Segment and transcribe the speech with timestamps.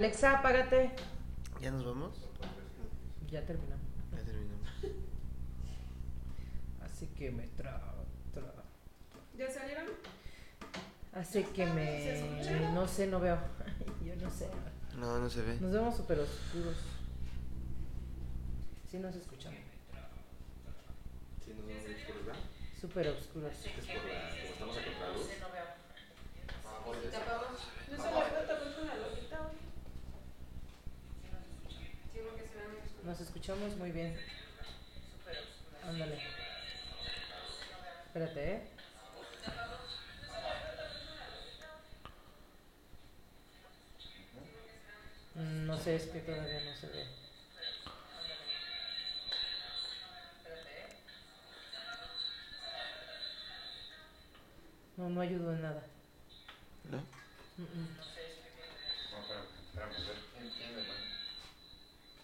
[0.00, 0.92] Alexa, apágate.
[1.60, 2.14] ¿Ya nos vamos?
[3.28, 3.84] Ya terminamos.
[4.12, 4.68] Ya terminamos.
[6.84, 7.80] Así que me tra,
[8.32, 8.44] tra.
[9.36, 9.86] ¿Ya salieron?
[11.12, 12.72] Así que ¿Se me.
[12.74, 13.38] No sé, no veo.
[14.04, 14.48] Yo no sé.
[14.96, 15.58] No, no se ve.
[15.58, 16.76] Nos vemos súper oscuros.
[18.88, 19.58] Sí, nos escuchamos.
[21.44, 22.38] Sí, nos acá.
[22.80, 23.52] Súper oscuros.
[23.52, 25.26] Es por la, como estamos a contraluz.
[26.64, 27.18] Ah, por eso.
[27.90, 29.50] No se la puedo tapar con la lojita.
[32.12, 32.97] Sí, porque se ve muy oscuro.
[33.08, 34.14] Nos escuchamos muy bien.
[35.82, 36.18] Ándale.
[38.06, 38.62] Espérate, ¿eh?
[45.36, 47.06] Mm, No sé, es que todavía no se ve.
[54.98, 55.82] No, no ayudó en nada.
[56.90, 56.98] ¿No?
[57.56, 57.88] Mm, mm.
[59.12, 61.06] No, espérame, espérame, a ver, ¿quién, quién me manda?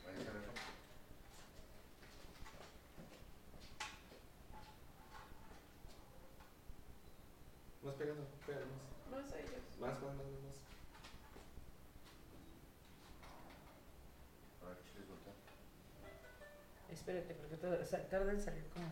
[0.06, 0.74] Ahí está, ¿no?
[7.84, 8.82] Más pegando, pégale más.
[9.24, 9.52] Más a ellos.
[9.80, 10.56] Más, más, más, más.
[14.62, 15.34] A ver, ¿quieres voltear?
[16.90, 18.86] Espérate, porque todo- o sea, tarda en salir como...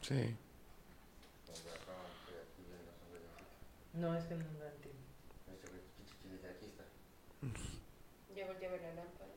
[0.00, 0.36] Sí.
[3.94, 4.44] No, es que no
[6.06, 6.84] chiqui, desde aquí está.
[8.34, 9.30] Ya volteé a ver la lámpara.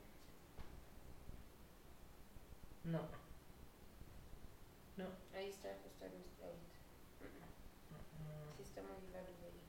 [2.86, 3.02] No.
[4.98, 5.06] No.
[5.36, 6.76] Ahí está, justo en este ahorita.
[8.14, 9.60] Mm, Sí, está muy largo ahí.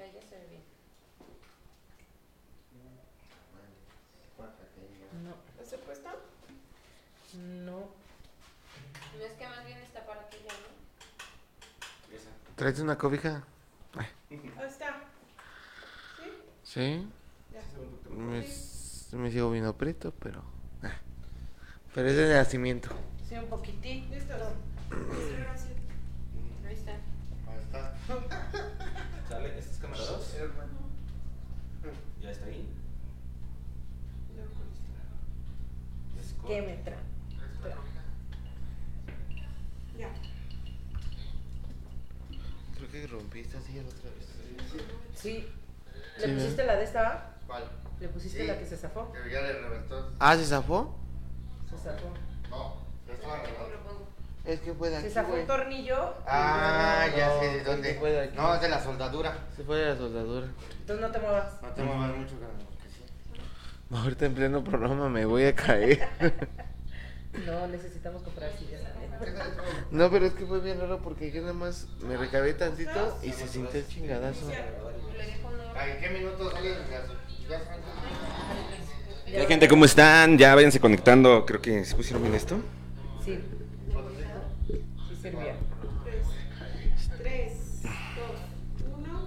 [0.00, 0.62] Ahí ya se ve bien.
[3.52, 3.76] Vale,
[4.38, 5.18] bájate ahí, ya.
[5.20, 5.34] No.
[5.50, 6.08] ¿Está se puesto?
[7.36, 7.90] No.
[9.18, 12.16] No es que más bien está para aquella, ¿no?
[12.16, 12.30] Esa.
[12.56, 13.44] ¿Traes una cobija?
[13.96, 14.08] Ahí
[14.66, 15.02] está.
[16.62, 16.72] ¿Sí?
[16.72, 17.08] Sí.
[17.52, 17.62] Ya.
[18.14, 20.42] Me, me sigo viendo preto, pero.
[20.82, 20.96] ah.
[21.94, 22.88] Pero es de nacimiento.
[23.28, 24.10] Sí, un poquitín.
[24.10, 24.34] Listo.
[24.90, 25.72] Gracias.
[26.66, 26.92] Ahí está.
[26.92, 27.94] Ahí está.
[29.28, 29.58] ¿Sale?
[29.58, 30.34] ¿Este es cámara 2?
[32.20, 32.68] ¿Ya está ahí?
[36.46, 36.96] ¿Qué me trae?
[39.98, 40.08] Ya.
[42.76, 44.84] Creo que rompiste así la otra vez.
[45.14, 45.48] Sí.
[46.18, 47.30] ¿Le Sí, pusiste la de esta?
[47.46, 47.64] ¿Cuál?
[48.00, 48.46] ¿Le pusiste Sí.
[48.46, 49.12] la que se zafó?
[49.12, 50.12] Que ya le reventó.
[50.18, 50.96] Ah, ¿se zafó?
[51.70, 52.08] Se zafó.
[52.50, 53.42] No, ya estaba.
[54.44, 55.08] Es que fue de aquí.
[55.08, 56.14] Se zafó un tornillo.
[56.26, 57.94] Ah, ya sé de dónde.
[57.94, 58.36] que fue de aquí.
[58.36, 59.36] No, es de la soldadura.
[59.56, 60.46] Se fue de la soldadura.
[60.80, 61.62] Entonces no te muevas.
[61.62, 63.94] No te muevas mucho, carnal, porque sí.
[63.94, 66.08] Ahorita en pleno programa me voy a caer.
[67.44, 68.80] No, necesitamos comprar sillas.
[69.90, 73.32] No, pero es que fue bien raro porque yo nada más me recargué tantito y
[73.32, 74.48] se sintió el chingadazo.
[76.00, 76.76] ¿qué minutos sale?
[79.48, 80.38] Gente, ¿cómo están?
[80.38, 81.44] Ya váyanse conectando.
[81.46, 82.56] Creo que se pusieron bien esto.
[83.24, 83.38] Sí.
[85.08, 85.56] Sí servía.
[86.04, 86.26] Tres,
[87.18, 87.52] tres,
[87.82, 88.36] dos,
[88.98, 89.26] uno.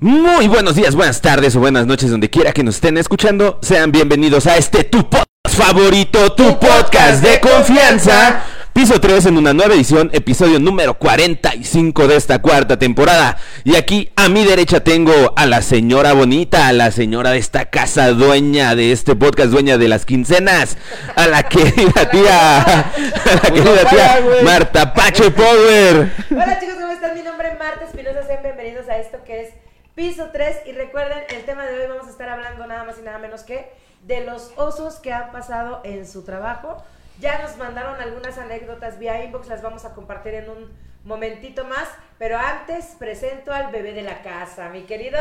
[0.00, 3.58] Muy buenos días, buenas tardes o buenas noches, donde quiera que nos estén escuchando.
[3.62, 8.44] Sean bienvenidos a este tu podcast favorito, tu podcast de confianza.
[8.72, 13.36] Piso 3 en una nueva edición, episodio número 45 de esta cuarta temporada.
[13.64, 17.66] Y aquí a mi derecha tengo a la señora bonita, a la señora de esta
[17.66, 20.78] casa, dueña de este podcast, dueña de las quincenas,
[21.16, 22.94] a la querida tía, a
[23.34, 26.12] la querida tía Marta Pache Power.
[26.30, 27.14] Hola chicos, ¿cómo están?
[27.14, 29.48] Mi nombre es Marta Espinosa, sean bienvenidos a esto que es
[29.94, 33.02] Piso 3 y recuerden, el tema de hoy vamos a estar hablando nada más y
[33.02, 33.68] nada menos que
[34.06, 36.82] de los osos que han pasado en su trabajo.
[37.20, 40.70] Ya nos mandaron algunas anécdotas vía inbox, las vamos a compartir en un
[41.04, 41.88] momentito más,
[42.18, 45.18] pero antes presento al bebé de la casa, mi querido.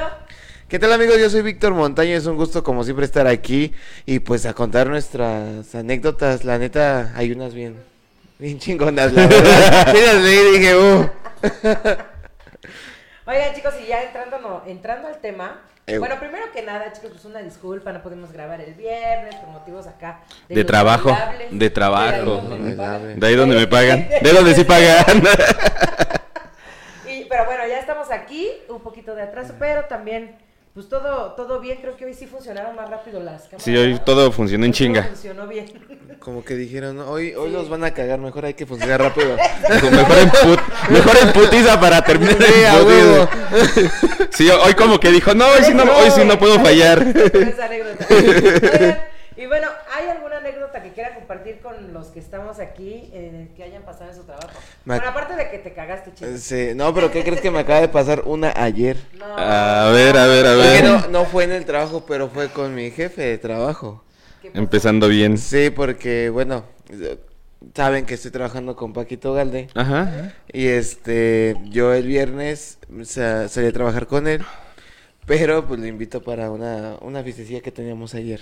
[0.68, 1.18] ¿Qué tal amigos?
[1.20, 3.74] Yo soy Víctor Montaño, es un gusto como siempre estar aquí
[4.06, 6.46] y pues a contar nuestras anécdotas.
[6.46, 7.76] La neta, hay unas bien,
[8.38, 9.88] bien chingonas, la verdad.
[9.96, 11.10] Sí las leí y dije, uh.
[13.30, 15.62] Oigan chicos, y ya entrando, no, entrando al tema,
[16.00, 19.86] bueno, primero que nada chicos, pues una disculpa, no pudimos grabar el viernes por motivos
[19.86, 20.22] acá.
[20.48, 21.16] De trabajo,
[21.52, 22.12] de trabajo.
[22.12, 23.20] ahí donde me pagan.
[23.20, 24.10] De ahí donde me pagan.
[24.10, 25.22] De donde sí pagan.
[27.08, 30.36] Y, pero bueno, ya estamos aquí, un poquito de atraso, pero también,
[30.74, 33.64] pues todo, todo bien, creo que hoy sí funcionaron más rápido las cámaras.
[33.64, 35.04] Sí, hoy todo funcionó en chinga.
[35.04, 35.66] funcionó bien.
[36.20, 37.54] Como que dijeron, "No, hoy, hoy Sí.
[37.54, 39.36] los van a cagar, mejor hay que funcionar rápido.
[39.92, 42.38] Mejor en, put- mejor en putiza para terminar.
[42.42, 43.30] Sí, a huevo.
[44.32, 47.02] Sí, hoy como que dijo, no, hoy sí no, hoy sí no puedo fallar.
[47.34, 48.06] Esa anécdota.
[48.10, 49.00] Oigan,
[49.40, 53.64] Y bueno, ¿hay alguna anécdota que quiera compartir con los que estamos aquí eh, que
[53.64, 54.50] hayan pasado en su trabajo?
[54.84, 56.30] Me Bueno, aparte de que te cagaste, chico.
[56.38, 58.98] Sí, no, pero ¿qué crees que me acaba de pasar una ayer?
[59.18, 59.24] No.
[59.26, 60.84] A ver, a ver, a ver.
[60.84, 64.04] no, no fue en el trabajo, pero fue con mi jefe de trabajo.
[64.54, 65.38] Empezando bien.
[65.38, 66.66] Sí, porque, bueno,
[67.74, 69.70] saben que estoy trabajando con Paquito Galde.
[69.74, 70.34] Ajá.
[70.52, 74.44] Y este, yo el viernes sa- salí a trabajar con él,
[75.26, 78.42] pero pues lo invito para una, una fiestecilla que teníamos ayer.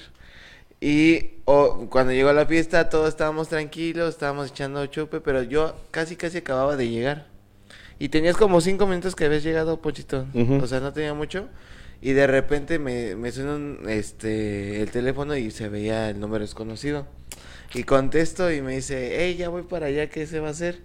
[0.79, 5.75] Y oh, cuando llegó a la fiesta todos estábamos tranquilos, estábamos echando chupe, pero yo
[5.91, 7.27] casi casi acababa de llegar.
[7.99, 10.27] Y tenías como cinco minutos que habías llegado, Pochito.
[10.61, 11.47] O sea, no tenía mucho.
[11.99, 16.43] Y de repente me, me suena un, este, el teléfono y se veía el número
[16.43, 17.07] desconocido.
[17.73, 20.79] Y contesto y me dice, hey, ya voy para allá, ¿qué se va a hacer?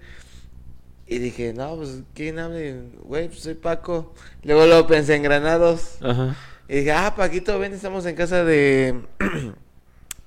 [1.07, 2.77] Y dije, no, pues, ¿quién hable?
[3.05, 4.15] Güey, pues soy Paco.
[4.43, 5.99] Luego luego pensé en Granados.
[6.01, 6.35] Ajá.
[6.69, 9.03] Y dije, ah, Paquito, ven, estamos en casa de,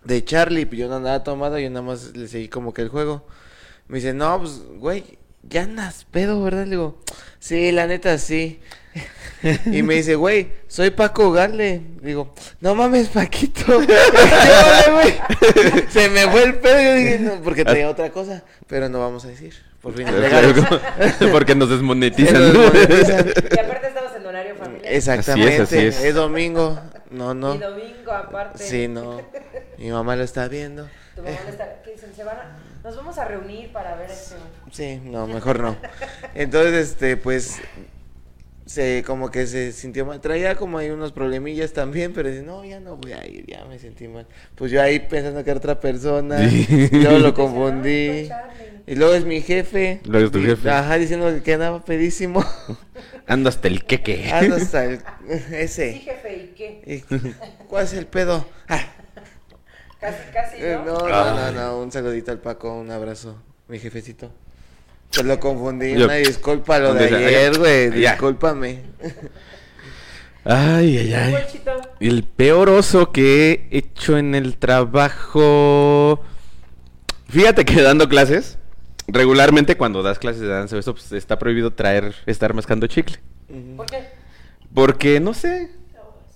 [0.06, 0.66] de Charlie.
[0.66, 3.26] Pues yo no andaba tomado, yo nada más le seguí como que el juego.
[3.88, 5.04] Me dice, no, pues, güey,
[5.44, 6.66] ya andas pedo, ¿verdad?
[6.66, 6.98] Le digo,
[7.40, 8.60] sí, la neta, sí.
[9.66, 11.82] y me dice, güey, soy Paco Garle.
[12.02, 13.82] Digo, no mames, Paquito.
[15.90, 16.82] Se me fue el pedo.
[16.82, 18.44] Yo dije, no, porque traía otra cosa.
[18.68, 19.54] Pero no vamos a decir.
[19.82, 20.08] Por fin.
[21.32, 22.52] Porque nos desmonetizan.
[22.52, 23.28] Nos desmonetizan.
[23.28, 24.92] Y aparte estamos en horario familiar.
[24.92, 25.62] Exactamente.
[25.62, 26.16] Así es, así es.
[26.16, 26.80] domingo.
[27.16, 27.56] No, no.
[27.56, 28.64] Y domingo aparte.
[28.64, 29.22] Sí, no.
[29.78, 30.88] Mi mamá lo está viendo.
[31.16, 32.14] Tu mamá no está- ¿Qué dicen?
[32.16, 34.36] Se van a- Nos vamos a reunir para ver este.
[34.72, 35.76] Sí, no, mejor no.
[36.36, 37.60] Entonces, este, pues,
[38.66, 40.20] se, como que se sintió mal.
[40.22, 43.64] Traía como ahí unos problemillas también, pero dice, no, ya no voy a ir, ya
[43.66, 44.26] me sentí mal.
[44.56, 46.66] Pues yo ahí pensando que era otra persona, Sí.
[46.92, 48.30] y luego lo confundí.
[48.88, 50.02] Y luego es mi jefe.
[50.06, 50.70] Luego es tu y- jefe.
[50.70, 52.44] Ajá, diciendo que andaba pedísimo.
[53.28, 54.32] Ando hasta el queque.
[54.32, 55.94] Ando hasta el, Sí, ese.
[55.94, 57.04] jefe, ¿y qué?
[57.68, 58.46] ¿Cuál es el pedo?
[58.68, 58.80] Ah,
[60.00, 61.00] Casi, casi, Eh, ¿no?
[61.00, 64.32] No, no, no, no, un saludito al Paco, un abrazo, mi jefecito.
[65.12, 68.82] Te lo confundí, Yo- una disculpa lo de Dice, ayer, güey, discúlpame.
[70.44, 71.36] Ay, ay, ay.
[72.00, 76.22] El peor oso que he hecho en el trabajo.
[77.28, 78.60] Fíjate que dando clases,
[79.08, 83.18] regularmente cuando das clases de danza, eso pues, está prohibido traer, estar mascando chicle.
[83.76, 84.04] ¿Por qué?
[84.74, 85.72] Porque, no sé,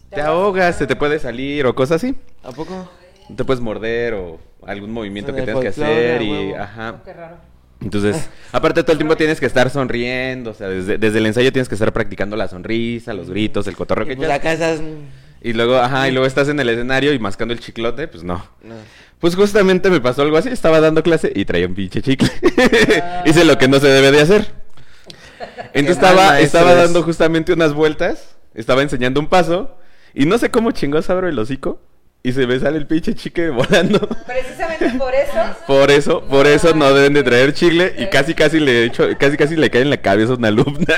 [0.10, 2.16] te ahogas, se te puede salir o cosas así.
[2.44, 2.90] ¿A poco?
[3.36, 6.96] Te puedes morder o algún movimiento En que tengas que hacer y, ajá.
[7.00, 7.38] Oh, qué raro.
[7.82, 11.52] Entonces, aparte todo el tiempo tienes que estar sonriendo, o sea, desde, desde el ensayo
[11.54, 14.82] tienes que estar practicando la sonrisa, los gritos, el cotorreo Y que pues acá estás...
[15.42, 18.46] Y luego, ajá, y luego estás en el escenario y mascando el chiclote, pues no.
[18.62, 18.76] No.
[19.20, 22.30] Pues justamente me pasó algo así, estaba dando clase y traía un pinche chicle.
[23.26, 24.52] Hice lo que no se debe de hacer.
[25.74, 26.78] Entonces estaba, estaba es.
[26.78, 29.78] dando justamente unas vueltas, estaba enseñando un paso
[30.14, 31.82] y no sé cómo chingos abro el hocico
[32.30, 34.00] y se me sale el pinche chicle volando.
[34.26, 35.56] Precisamente por eso.
[35.66, 39.36] Por eso, por eso no deben de traer chicle y casi casi le echo, casi
[39.36, 40.96] casi le cae en la cabeza a una alumna.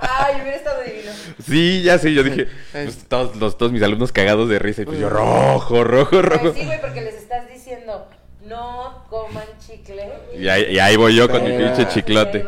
[0.00, 1.10] Ay, hubiera estado divino.
[1.44, 4.84] Sí, ya sé, yo dije, pues todos, los, todos mis alumnos cagados de risa y
[4.84, 6.52] pues yo rojo, rojo, rojo.
[6.52, 8.08] Sí, güey, porque les estás diciendo,
[8.46, 10.02] no coman chicle.
[10.38, 12.44] Y ahí, y ahí voy yo con mi Pero- pinche Ahí chiclote.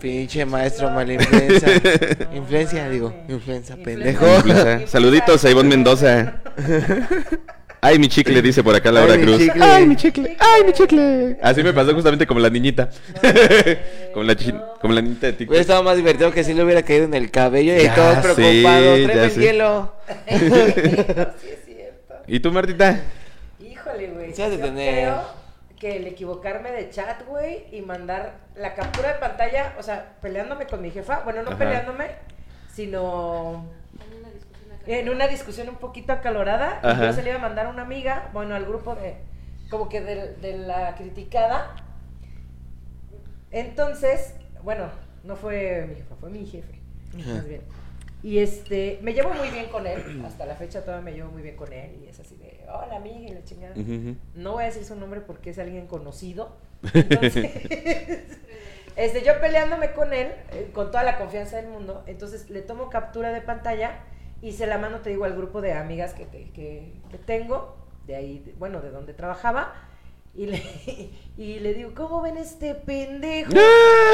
[0.00, 1.68] Pinche maestro mala influencia.
[2.30, 4.26] No Influencia, digo, influenza, pendejo.
[4.36, 4.86] Influenza.
[4.88, 6.34] Saluditos a Ivonne Mendoza.
[7.80, 9.38] Ay, mi chicle, dice por acá Laura Ay, mi Cruz.
[9.38, 9.62] chicle.
[9.64, 11.36] Ay, mi chicle, ay, mi chicle.
[11.40, 12.90] Así me pasó justamente como la niñita.
[14.12, 15.50] como, la chi- como la niñita de TikTok.
[15.50, 18.14] Hubiera estado más divertido que si le hubiera caído en el cabello y Ya todo
[18.16, 18.94] sé, preocupado.
[19.04, 19.40] Tráeme el sé.
[19.40, 19.92] hielo.
[20.28, 22.14] Sí, es cierto.
[22.26, 23.00] ¿Y tú, Martita?
[23.60, 24.34] Híjole, güey.
[24.34, 24.94] Sí has de tener.
[25.04, 25.22] creo
[25.78, 30.66] que el equivocarme de chat, güey, y mandar la captura de pantalla, o sea, peleándome
[30.66, 31.58] con mi jefa, bueno, no Ajá.
[31.58, 32.06] peleándome,
[32.72, 33.64] sino
[34.00, 34.84] En una discusión acá.
[34.92, 37.06] en una discusión un poquito acalorada, Ajá.
[37.06, 39.16] yo se le iba a mandar a una amiga, bueno, al grupo de,
[39.70, 41.74] como que de, de la criticada.
[43.50, 44.90] Entonces, bueno,
[45.24, 46.80] no fue mi jefa, fue mi jefe,
[47.20, 47.34] Ajá.
[47.34, 47.62] más bien.
[48.22, 51.42] Y este, me llevo muy bien con él, hasta la fecha todavía me llevo muy
[51.42, 53.74] bien con él, y es así de, hola amiga, y la chingada.
[54.34, 56.56] No voy a decir su nombre porque es alguien conocido.
[56.94, 57.50] Entonces,
[58.96, 62.88] este, yo peleándome con él, eh, con toda la confianza del mundo, entonces le tomo
[62.90, 64.00] captura de pantalla
[64.42, 67.76] y se la mando, te digo, al grupo de amigas que, te- que, que tengo,
[68.06, 69.72] de ahí, de- bueno, de donde trabajaba,
[70.34, 70.62] y le,
[71.36, 73.50] y le digo, ¿cómo ven este pendejo?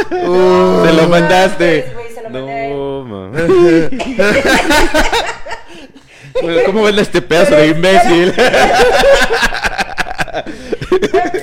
[0.09, 1.91] Se lo mandaste.
[1.95, 2.71] güey, se lo mandé.
[2.71, 3.91] No, mames.
[6.67, 8.35] ¿Cómo ven este pedazo de imbécil?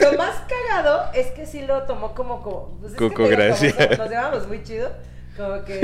[0.02, 3.30] Lo más cagado es que sí lo tomó como, como pues Coco te digo, como
[3.30, 3.72] Gracia.
[3.72, 4.92] so- Nos llevamos muy chido.
[5.38, 5.76] Como que,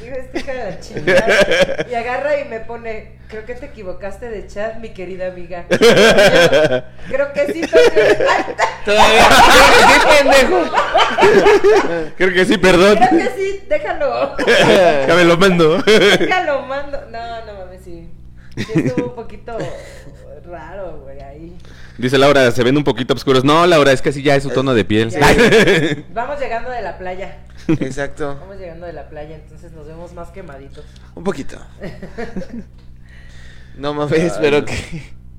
[0.00, 1.86] digo, esta hija de la chingada.
[1.90, 5.64] Y agarra y me pone, creo que te equivocaste de chat, mi querida amiga.
[5.68, 5.76] Yo,
[7.10, 7.60] creo que sí,
[8.84, 9.28] Todavía.
[9.88, 10.70] ¡Qué pendejo!
[12.16, 12.96] Creo que sí, perdón.
[12.96, 14.36] creo que sí, déjalo.
[15.08, 15.78] Ya me lo mando.
[15.82, 17.00] Déjalo, mando.
[17.10, 17.55] No, no
[18.56, 19.56] estuvo un poquito
[20.44, 21.56] raro, güey, ahí.
[21.98, 23.44] Dice Laura, se ven un poquito oscuros.
[23.44, 25.10] No, Laura, es que así ya es su tono de piel.
[25.10, 25.20] Ya.
[26.14, 27.38] Vamos llegando de la playa.
[27.68, 28.36] Exacto.
[28.40, 30.84] Vamos llegando de la playa, entonces nos vemos más quemaditos.
[31.14, 31.58] Un poquito.
[33.76, 34.72] No mames, pero que.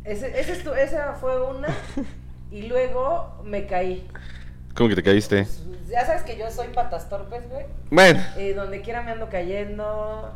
[0.03, 1.69] Ese, ese estu- esa fue una.
[2.51, 4.07] Y luego me caí.
[4.75, 5.47] ¿Cómo que te caíste?
[5.89, 7.65] Ya sabes que yo soy patas torpes, güey.
[7.89, 10.33] Bueno, Eh, donde quiera me ando cayendo.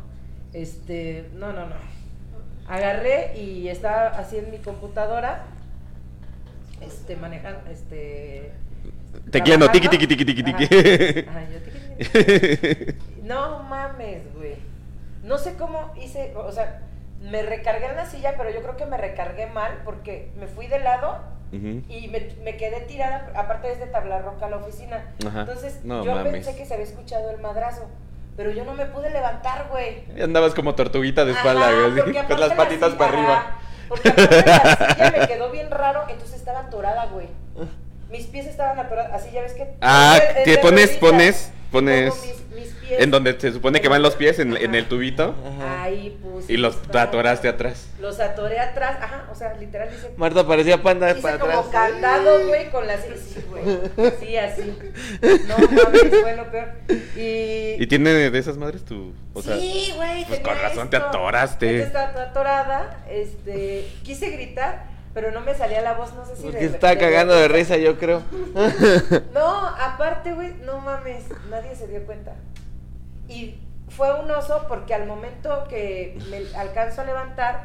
[0.52, 1.76] Este, no, no, no.
[2.72, 5.44] Agarré y estaba así en mi computadora.
[6.80, 8.50] Este, manejando, este.
[9.30, 9.72] Tecleando, Ajá.
[9.72, 10.42] Ajá, yo tiqui, tiqui,
[12.14, 12.96] tiqui.
[13.24, 14.56] No mames, güey.
[15.22, 16.80] No sé cómo hice, o sea,
[17.20, 20.66] me recargué en la silla, pero yo creo que me recargué mal porque me fui
[20.66, 21.18] de lado
[21.52, 25.12] y me, me quedé tirada, aparte de este tablar roca a la oficina.
[25.26, 25.40] Ajá.
[25.40, 26.32] Entonces No yo mames.
[26.32, 27.86] pensé que se había escuchado el madrazo,
[28.36, 30.04] pero yo no me pude levantar, güey.
[30.16, 33.46] Y andabas como tortuguita de espalda, güey, con las la patitas silla- para arriba.
[33.88, 37.28] Porque la silla me quedó bien raro, entonces estaba atorada, güey.
[38.10, 39.74] Mis pies estaban atorados, así ya ves que...
[39.80, 42.41] Ah, de pones, pones, Y pones
[42.98, 45.82] en donde se supone que van los pies, en, en el tubito, Ajá.
[45.84, 46.52] Ahí puse.
[46.52, 47.88] y los atoraste atrás.
[48.00, 50.12] Los atoré atrás, ajá, o sea, literal dice...
[50.16, 51.72] Marta parecía panda Hice para como atrás.
[51.90, 53.00] candado, güey, con las...
[53.02, 54.12] Sí, güey.
[54.20, 54.76] Sí, así.
[55.48, 56.68] No mames, fue lo peor.
[57.16, 57.82] Y...
[57.82, 59.14] ¿Y tiene de esas madres tu...?
[59.34, 60.24] O sea, sí, güey.
[60.26, 61.66] pues con razón te atoraste.
[61.82, 63.88] Entonces estaba atorada, este...
[64.02, 64.84] Quise gritar,
[65.14, 66.42] pero no me salía la voz, no sé si...
[66.42, 68.22] Porque de- está cagando de risa, yo creo.
[69.32, 72.34] No, aparte, güey, no mames, nadie se dio cuenta.
[73.32, 73.58] Y
[73.88, 77.64] fue un oso porque al momento que me alcanzo a levantar,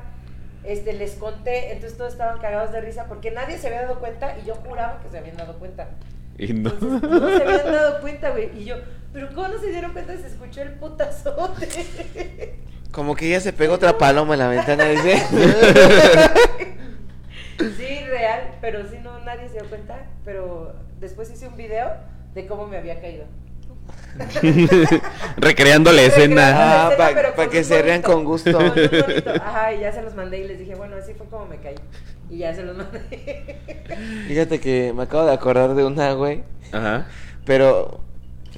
[0.64, 4.38] este, les conté, entonces todos estaban cagados de risa porque nadie se había dado cuenta
[4.38, 5.90] y yo juraba que se habían dado cuenta.
[6.38, 6.70] y no.
[6.70, 8.58] Entonces no se habían dado cuenta, güey.
[8.58, 8.76] Y yo,
[9.14, 10.16] pero ¿cómo no se dieron cuenta?
[10.18, 12.56] Se escuchó el putazote.
[12.92, 15.22] Como que ya se pegó otra paloma en la ventana, dice.
[17.58, 19.98] Sí, real, pero sí, no, nadie se dio cuenta.
[20.24, 21.90] Pero después hice un video
[22.36, 23.26] de cómo me había caído.
[25.38, 26.44] Recreando la escena.
[26.48, 28.52] Ah, escena, pa- pero pa' con que se rean con gusto.
[28.52, 28.68] con.
[29.42, 31.76] Ajá, y ya se los mandé y les dije, bueno, así fue como me caí.
[32.30, 33.58] Y ya se los mandé.
[34.28, 36.44] Fíjate que me acabo de acordar de una, güey.
[36.72, 37.08] Ajá.
[37.46, 38.02] Pero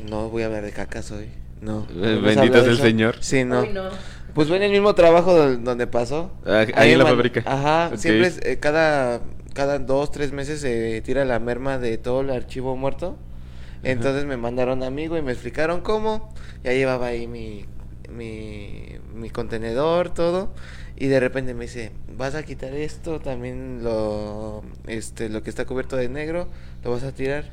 [0.10, 1.30] no voy a hablar de cacas hoy.
[1.62, 1.86] No.
[1.92, 2.78] Eh, no bendito es el.
[2.78, 3.16] Señor.
[3.20, 3.62] Sí, no.
[3.62, 3.89] Uy, no.
[4.34, 6.32] Pues fue en el mismo trabajo don- donde pasó.
[6.46, 7.44] Ah, ahí en la man- fábrica.
[7.46, 9.22] Ajá, siempre es, eh, cada,
[9.54, 13.18] cada dos, tres meses se tira la merma de todo el archivo muerto.
[13.83, 16.33] Entonces me mandaron a mí, güey, me explicaron cómo.
[16.63, 17.65] Ya llevaba ahí mi,
[18.09, 20.53] mi, mi contenedor, todo.
[20.98, 25.65] Y de repente me dice, vas a quitar esto, también lo, este, lo que está
[25.65, 26.50] cubierto de negro,
[26.83, 27.45] lo vas a tirar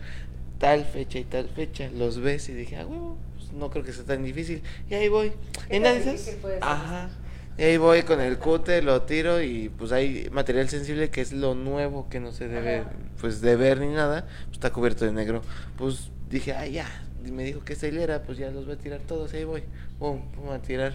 [0.59, 1.89] tal fecha y tal fecha.
[1.91, 4.63] Los ves y dije, ah, huevo, pues no creo que sea tan difícil.
[4.91, 5.33] Y ahí voy.
[5.69, 7.11] ¿Qué En tan difícil puede ser Ajá.
[7.59, 11.33] Y ahí voy con el cúter, lo tiro y pues hay material sensible que es
[11.33, 12.91] lo nuevo que no se debe Ajá.
[13.19, 15.41] pues de ver ni nada, pues está cubierto de negro.
[15.79, 16.87] Pues dije, ah, ya.
[17.25, 19.65] Y me dijo que esta hilera, pues ya los voy a tirar todos, ahí voy.
[19.99, 20.93] Pum, pum, a tirar.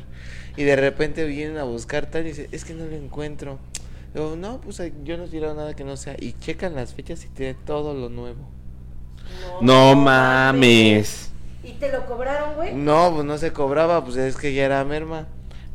[0.56, 3.60] Y de repente vienen a buscar tal y dice, es que no lo encuentro.
[4.14, 6.16] Digo, no, pues yo no he tirado nada que no sea.
[6.20, 8.48] Y checan las fechas y tiene todo lo nuevo.
[9.62, 11.32] No mames.
[11.64, 12.74] ¿Y te lo cobraron, güey?
[12.74, 15.28] No, pues no se cobraba, pues es que ya era merma.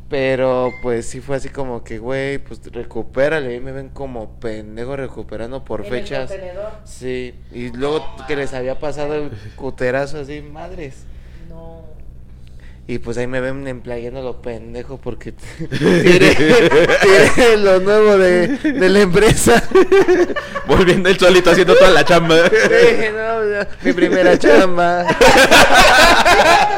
[0.09, 3.55] Pero pues sí fue así como que, güey, pues recupérale.
[3.55, 6.33] Y me ven como pendejo recuperando por En fechas.
[6.85, 11.05] Sí, y luego que les había pasado el cuterazo así, madres.
[12.87, 12.93] No.
[12.93, 15.33] Y pues ahí me ven emplayando lo pendejo porque
[15.69, 19.61] tiré, tiré lo nuevo de, de la empresa.
[20.67, 22.35] Volviendo el solito haciendo toda la chamba.
[22.37, 25.05] No, mi primera chamba.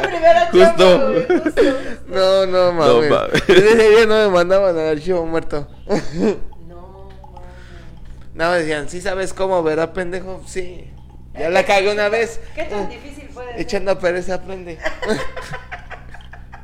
[0.02, 1.24] Tu primera Justo.
[1.28, 1.62] chamba, justo.
[2.08, 3.10] No, no, mames.
[3.10, 3.48] mames.
[3.48, 5.68] Desde ese día no me mandaban al archivo muerto.
[6.68, 7.48] No, mames.
[8.34, 10.42] Nada, me decían, ¿sí sabes cómo, verdad, pendejo?
[10.48, 10.86] Sí.
[11.38, 12.40] Ya la cagué una vez.
[12.56, 13.60] ¿Qué tan difícil ser?
[13.62, 14.78] Echando a pereza aprende.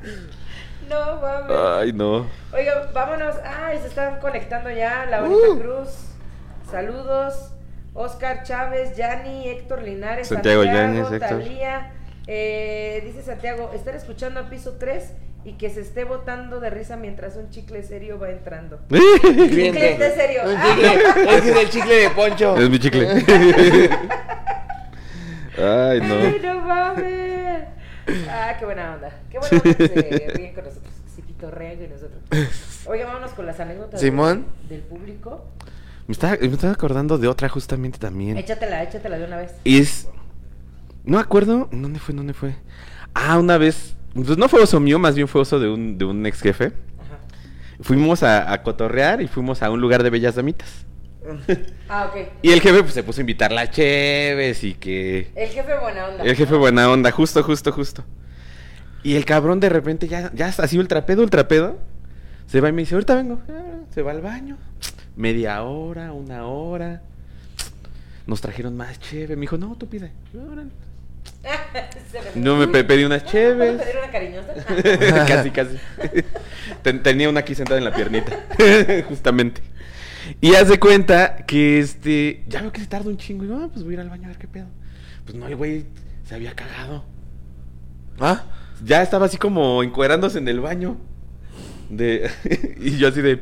[0.90, 1.58] No, mames.
[1.58, 2.28] Ay, no.
[2.54, 3.36] Oiga, vámonos.
[3.44, 5.08] Ay, se están conectando ya.
[5.08, 5.60] Laurita Uh.
[5.60, 5.90] Cruz.
[6.70, 7.52] Saludos.
[7.96, 11.44] Oscar Chávez, Yanni, Héctor Linares, Santiago Santiago.
[11.44, 11.92] Talía.
[12.28, 15.14] Eh, dice Santiago, estar escuchando a piso 3
[15.46, 18.80] y que se esté botando de risa mientras un chicle serio va entrando.
[18.90, 19.98] Cliente.
[19.98, 20.42] de serio.
[20.46, 21.36] Un chicle.
[21.38, 22.58] Ese es el chicle de Poncho.
[22.58, 23.08] Es mi chicle.
[25.58, 26.54] Ay, Ay, no.
[26.54, 27.64] no mames.
[28.30, 29.10] Ah, qué buena onda.
[29.32, 32.22] Qué buena onda que se ríen con nosotros, que se pitorrean con nosotros.
[32.88, 34.46] Oiga, vámonos con las anécdotas Simón.
[34.70, 35.46] del público.
[36.08, 38.38] Me estaba, me estaba acordando de otra justamente también.
[38.38, 39.56] Échatela, échatela de una vez.
[39.64, 40.08] Y es.
[41.04, 41.68] No me acuerdo.
[41.72, 42.12] ¿en ¿Dónde fue?
[42.14, 42.56] ¿en ¿Dónde fue?
[43.14, 43.96] Ah, una vez.
[44.14, 46.66] Pues no fue oso mío, más bien fue oso de un, de un ex jefe.
[46.66, 47.18] Ajá.
[47.82, 50.86] Fuimos a, a cotorrear y fuimos a un lugar de bellas damitas.
[51.90, 52.30] Ah, ok.
[52.42, 55.32] Y el jefe pues, se puso a invitar las cheves y que.
[55.36, 56.24] El jefe buena onda.
[56.24, 58.04] El jefe buena onda, justo, justo, justo.
[59.04, 61.78] Y el cabrón de repente ya, ya así ultrapedo, ultrapedo.
[62.48, 63.40] Se va y me dice, ahorita vengo.
[63.50, 64.58] Ah, Se va al baño.
[65.16, 67.02] Media hora, una hora.
[68.26, 69.36] Nos trajeron más cheve.
[69.36, 70.12] Me dijo, no, tú pide.
[72.36, 73.82] No me pe- pedí unas ¿Puedo cheves.
[73.82, 75.26] pedir una cariñosa?
[75.28, 75.78] casi, casi.
[76.82, 78.32] Ten- tenía una aquí sentada en la piernita.
[79.08, 79.62] Justamente.
[80.42, 82.44] Y haz de cuenta que este.
[82.48, 83.44] Ya veo que se tarda un chingo.
[83.44, 84.68] Y yo, ah, pues voy a ir al baño a ver qué pedo.
[85.24, 85.86] Pues no, el güey
[86.24, 87.06] se había cagado.
[88.20, 88.44] ¿Ah?
[88.84, 90.98] Ya estaba así como encuerándose en el baño.
[91.90, 92.30] De...
[92.80, 93.40] y yo así de.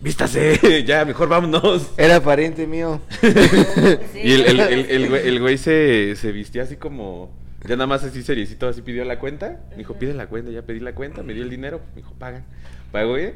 [0.00, 1.90] Vístase, ya, mejor vámonos.
[1.96, 3.00] Era pariente mío.
[3.20, 3.28] Sí.
[4.22, 7.36] Y el, el, el, el güey, el güey se, se vistió así como.
[7.66, 9.60] Ya nada más así seriecito, así pidió la cuenta.
[9.70, 11.80] Me dijo, pide la cuenta, ya pedí la cuenta, me dio el dinero.
[11.94, 12.44] Me dijo, pagan.
[12.92, 13.32] Pagó, güey.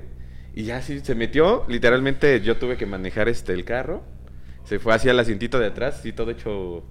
[0.54, 1.64] Y ya así se metió.
[1.68, 4.02] Literalmente yo tuve que manejar este el carro.
[4.64, 6.84] Se fue hacia el asientito de atrás, así todo hecho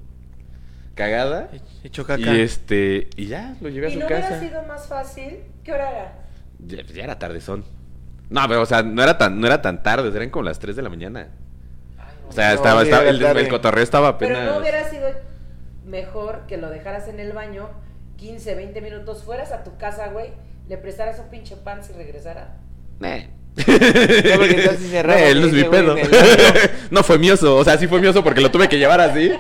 [0.96, 1.50] cagada.
[1.84, 2.22] Hecho caca.
[2.22, 3.10] Y este.
[3.15, 4.27] Y ya, lo llevé a ¿Y su no casa.
[4.27, 5.39] hubiera sido más fácil?
[5.63, 6.20] ¿Qué hora era?
[6.60, 7.63] Ya, ya era tardezón.
[8.30, 10.75] No, pero o sea, no era tan, no era tan tarde, eran como las 3
[10.75, 11.27] de la mañana.
[12.27, 14.38] O sea, No, estaba, sí, estaba el, el cotorreo estaba apenas.
[14.39, 15.10] Pero no hubiera sido
[15.86, 17.70] mejor que lo dejaras en el baño
[18.18, 20.30] 15, 20 minutos, fueras a tu casa, güey,
[20.70, 22.58] le prestaras un pinche pan si regresara.
[23.01, 23.30] Eh.
[23.58, 25.96] No, porque entonces cerraba Eh, no es mi pedo.
[26.91, 29.31] no fue mioso, o sea, sí fue mioso porque lo tuve que llevar así.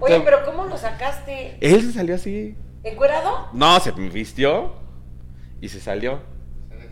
[0.00, 1.56] Oye, pero ¿cómo lo sacaste?
[1.60, 2.56] Él se salió así.
[2.82, 3.48] ¿Encuerado?
[3.52, 4.74] No, se vistió
[5.60, 6.20] y se salió.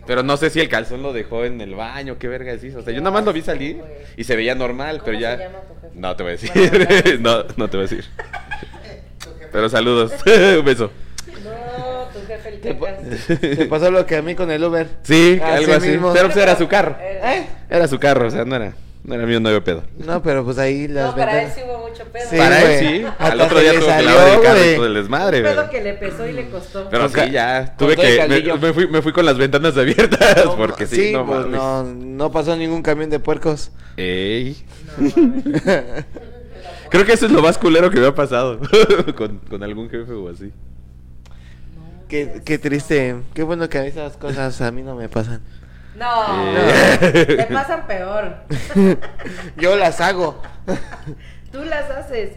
[0.07, 2.79] Pero no sé si el calzón lo dejó en el baño, qué verga es eso.
[2.79, 3.81] O sea, yo nada más lo vi salir
[4.17, 5.37] y se veía normal, ¿Cómo pero ya.
[5.37, 5.95] se llama tu jefe?
[5.95, 6.51] No te voy a decir.
[6.53, 8.05] Bueno, no, no te voy a decir.
[9.51, 10.13] Pero saludos.
[10.25, 10.91] Un beso.
[11.43, 12.73] No, tu jefe el Te,
[13.55, 14.87] te pasó lo que a mí con el Uber.
[15.03, 15.89] Sí, Así algo así.
[15.89, 16.13] mismo.
[16.13, 16.95] Pero pues era su carro.
[17.01, 17.47] Era- ¿Eh?
[17.69, 19.83] Era su carro, o sea, no era, no era mío, no había pedo.
[19.97, 22.29] No, pero pues ahí las No, para él ventanas- sí hubo mucho pedo.
[22.29, 22.73] Sí, Para güey.
[22.73, 23.05] él sí.
[23.05, 25.69] Hasta Al otro día le tuvo que lavar el carro y todo el desmadre, pedo
[25.69, 26.87] que le pesó y le costó.
[26.89, 27.75] Pero Con sí, ya.
[27.77, 28.53] Tuve que.
[28.61, 30.45] Me, fui, me fui con las ventanas abiertas.
[30.45, 31.51] No, porque sí, sí, no pues, mames.
[31.59, 33.71] no, no pasó ningún camión de puercos.
[33.97, 34.57] Ey.
[34.97, 36.05] No, mames.
[36.89, 38.59] Creo que eso es lo más culero que me ha pasado.
[39.17, 40.51] con, con algún jefe o así.
[42.11, 43.15] Qué, qué triste.
[43.33, 45.39] Qué bueno que esas cosas a mí no me pasan.
[45.95, 47.25] No, Eh.
[47.37, 48.35] te pasan peor.
[49.57, 50.41] Yo las hago.
[51.53, 52.33] Tú las haces.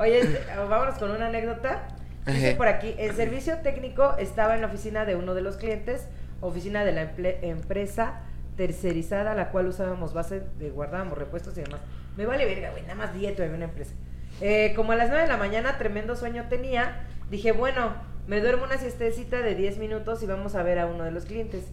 [0.00, 1.88] Oye, este, vámonos con una anécdota.
[2.26, 6.06] Dice por aquí, el servicio técnico estaba en la oficina de uno de los clientes,
[6.40, 7.10] oficina de la
[7.42, 8.20] empresa
[8.56, 11.80] tercerizada, la cual usábamos base de guardábamos repuestos y demás.
[12.16, 13.94] Me vale verga, güey, nada más dieto de una empresa.
[14.40, 17.94] Eh, como a las 9 de la mañana, tremendo sueño tenía, dije, bueno,
[18.26, 21.24] me duermo una siestecita de 10 minutos y vamos a ver a uno de los
[21.24, 21.64] clientes.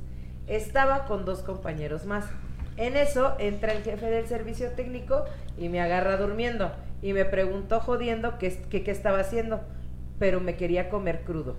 [0.48, 2.26] Estaba con dos compañeros más.
[2.78, 5.26] En eso entra el jefe del servicio técnico
[5.58, 9.62] y me agarra durmiendo y me preguntó jodiendo qué, qué, qué estaba haciendo,
[10.20, 11.56] pero me quería comer crudo.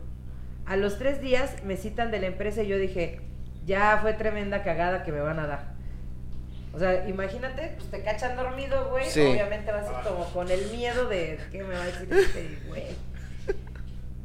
[0.66, 3.20] A los tres días me citan de la empresa y yo dije,
[3.64, 5.76] ya fue tremenda cagada que me van a dar.
[6.72, 9.08] O sea, imagínate, pues te cachan dormido, güey.
[9.08, 9.20] Sí.
[9.20, 12.84] Obviamente vas así como con el miedo de qué me va a decir este güey.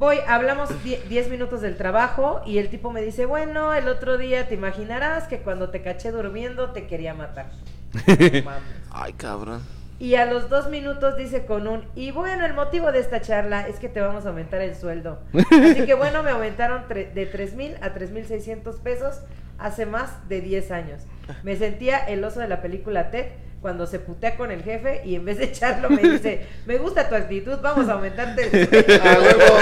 [0.02, 4.48] Voy, hablamos 10 minutos del trabajo y el tipo me dice, bueno, el otro día
[4.48, 7.52] te imaginarás que cuando te caché durmiendo te quería matar.
[8.90, 9.62] Ay, cabrón.
[10.02, 13.68] Y a los dos minutos dice con un, y bueno, el motivo de esta charla
[13.68, 15.20] es que te vamos a aumentar el sueldo.
[15.52, 19.20] Así que bueno, me aumentaron tre- de tres mil a tres mil seiscientos pesos
[19.60, 21.04] hace más de 10 años.
[21.44, 23.28] Me sentía el oso de la película Ted
[23.62, 27.08] cuando se putea con el jefe y en vez de echarlo me dice, me gusta
[27.08, 29.04] tu actitud, vamos a aumentarte el sueldo.
[29.04, 29.58] A huevo.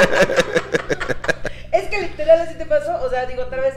[1.73, 3.73] Es que literal así te pasó, o sea, digo, tal vez,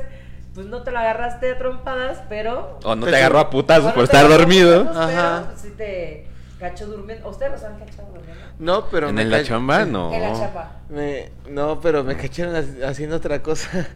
[0.54, 2.78] pues no te lo agarraste a trompadas, pero...
[2.84, 4.84] O no Pues te agarró a Bueno, por estar dormido.
[4.86, 5.44] putazos, pero, Ajá.
[5.50, 6.26] pues, sí te
[6.62, 7.28] cachó durmiendo.
[7.28, 8.42] ¿Ustedes los han cachado durmiendo?
[8.58, 9.84] No, pero ¿En me la chamba?
[9.84, 10.12] No.
[10.14, 10.80] En la chapa.
[10.88, 13.88] Me, no, pero me cacharon ha- haciendo otra cosa.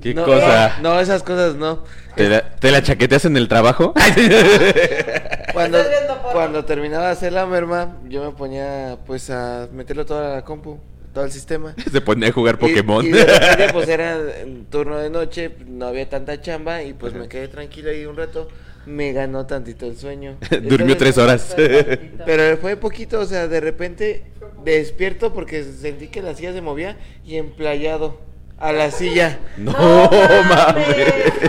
[0.00, 0.78] ¿Qué No, cosa?
[0.80, 1.84] No, esas cosas no.
[2.16, 3.92] ¿Te la, ¿Te la chaqueteas en el trabajo?
[5.52, 10.44] Cuando, terminaba de hacer la merma, yo me ponía pues a meterlo todo a la
[10.44, 10.78] compu,
[11.12, 11.74] todo el sistema.
[11.92, 13.04] Se ponía a jugar Pokémon.
[13.04, 16.94] Y, y de repente pues era en turno de noche, no había tanta chamba y
[16.94, 18.48] pues me quedé tranquilo ahí un rato.
[18.86, 20.36] Me ganó tantito el sueño.
[20.62, 21.54] Durmió tres horas.
[21.56, 24.24] Pero fue poquito, o sea, de repente
[24.64, 28.20] despierto porque sentí que la silla se movía y emplayado
[28.58, 29.38] a la silla.
[29.56, 30.86] No, No mames.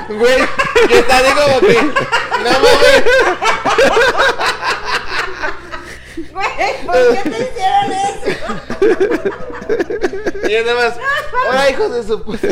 [0.10, 0.38] Güey,
[0.88, 1.74] que está como que.
[2.43, 3.04] No mames.
[6.32, 8.30] Güey, ¿por qué te hicieron eso?
[10.43, 10.99] Y nada más.
[11.49, 12.47] Hola, hijos de su puta.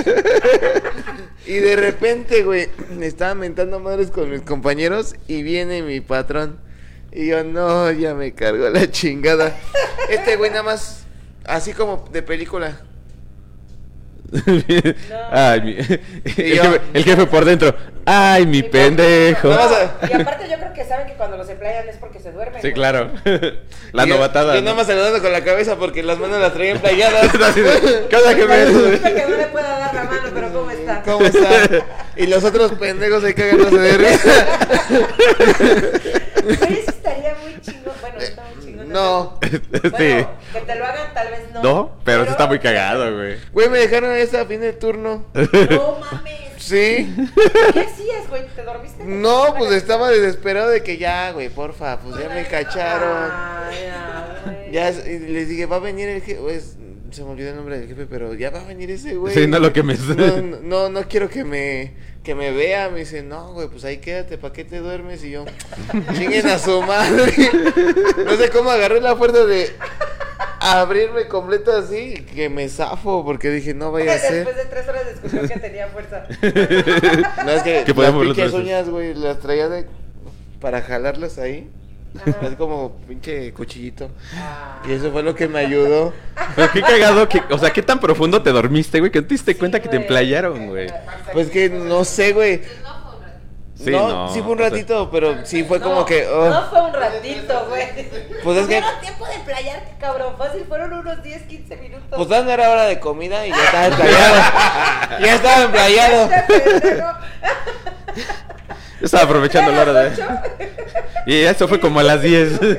[1.45, 6.59] Y de repente, güey, me estaba mentando madres con mis compañeros y viene mi patrón.
[7.11, 9.55] Y yo, no, ya me cargó la chingada.
[10.09, 11.03] Este güey nada más,
[11.45, 12.81] así como de película.
[15.31, 15.71] Ay, mi...
[15.77, 17.75] el, yo- jefe, el jefe por dentro.
[18.05, 19.49] Ay, mi pendejo.
[19.49, 19.55] No,
[20.09, 22.55] Y aparte yo creo que saben que cuando los emplayan es porque se duermen.
[22.61, 22.73] Sí, güey.
[22.73, 23.11] claro.
[23.93, 24.55] La Y yo- novatada.
[24.55, 24.65] Yo ¿no?
[24.65, 29.13] nada más saludando con la cabeza porque las manos las traía ¿Qué onda, Disculpe jefe?
[29.13, 31.01] que no le pueda dar la mano, pero ¿cómo está?
[31.03, 31.49] ¿Cómo está?
[32.15, 34.45] Y los otros pendejos ahí cagándose de risa.
[36.35, 37.93] Pero eso estaría muy chingón.
[38.01, 38.10] Bueno.
[38.91, 39.39] No.
[39.41, 40.25] Bueno, Sí.
[40.53, 41.61] que te lo hagan tal vez no.
[41.63, 43.37] No, pero sí está muy cagado, güey.
[43.51, 45.25] Güey, me dejaron esa a fin de turno.
[45.33, 46.41] No mames.
[46.61, 47.11] Sí.
[47.73, 48.45] ¿Qué hacías, güey?
[48.55, 49.03] ¿Te dormiste?
[49.03, 53.31] No, pues estaba desesperado de que ya, güey, porfa, pues ya me cacharon.
[53.31, 54.71] Ay, ya, güey.
[54.71, 56.77] Ya les dije, va a venir el jefe, pues,
[57.09, 59.33] se me olvidó el nombre del jefe, pero ya va a venir ese güey.
[59.33, 59.97] Sí, no lo que me-
[60.61, 62.89] no, no quiero que me, que me vea.
[62.89, 65.23] Me dice, no, güey, pues ahí quédate, ¿para qué te duermes?
[65.23, 65.45] Y yo,
[66.13, 67.33] chinguen a su madre.
[68.25, 69.71] No sé cómo agarré la fuerza de
[70.59, 74.45] abrirme completo así, que me zafo, porque dije, no vaya a ser.
[74.45, 76.25] Después de tres horas de discusión que tenía fuerza.
[77.45, 78.53] No, es que las brazos.
[78.53, 79.87] uñas, güey, las traía de
[80.59, 81.69] para jalarlas ahí.
[82.19, 82.47] Ajá.
[82.47, 84.09] Es como pinche cuchillito.
[84.35, 84.81] Ah.
[84.87, 86.13] Y eso fue lo que me ayudó.
[86.55, 89.33] Pero qué cagado, que, o sea, qué tan profundo te dormiste, güey, que no te
[89.33, 90.91] diste Sí, cuenta que te emplayaron, güey.
[91.33, 92.61] Pues que no sé, güey.
[92.83, 93.83] No fue un ratito.
[93.83, 96.27] Sí, no, no, sí fue un o sea- ratito, pero sí fue como que.
[96.27, 96.49] oh.
[96.49, 97.87] No fue un ratito, güey.
[98.43, 100.35] Pues es que- tiempo de playarte, cabrón.
[100.37, 102.09] Fácil, fueron unos 10, 15 minutos.
[102.15, 104.35] Pues ya no era hora de comida y ya estaba emplayado.
[105.25, 106.29] ya estaba emplayado.
[109.01, 110.71] Yo estaba aprovechando la hora ¿Eran las de...
[111.27, 112.59] Y eso fue como a las 10.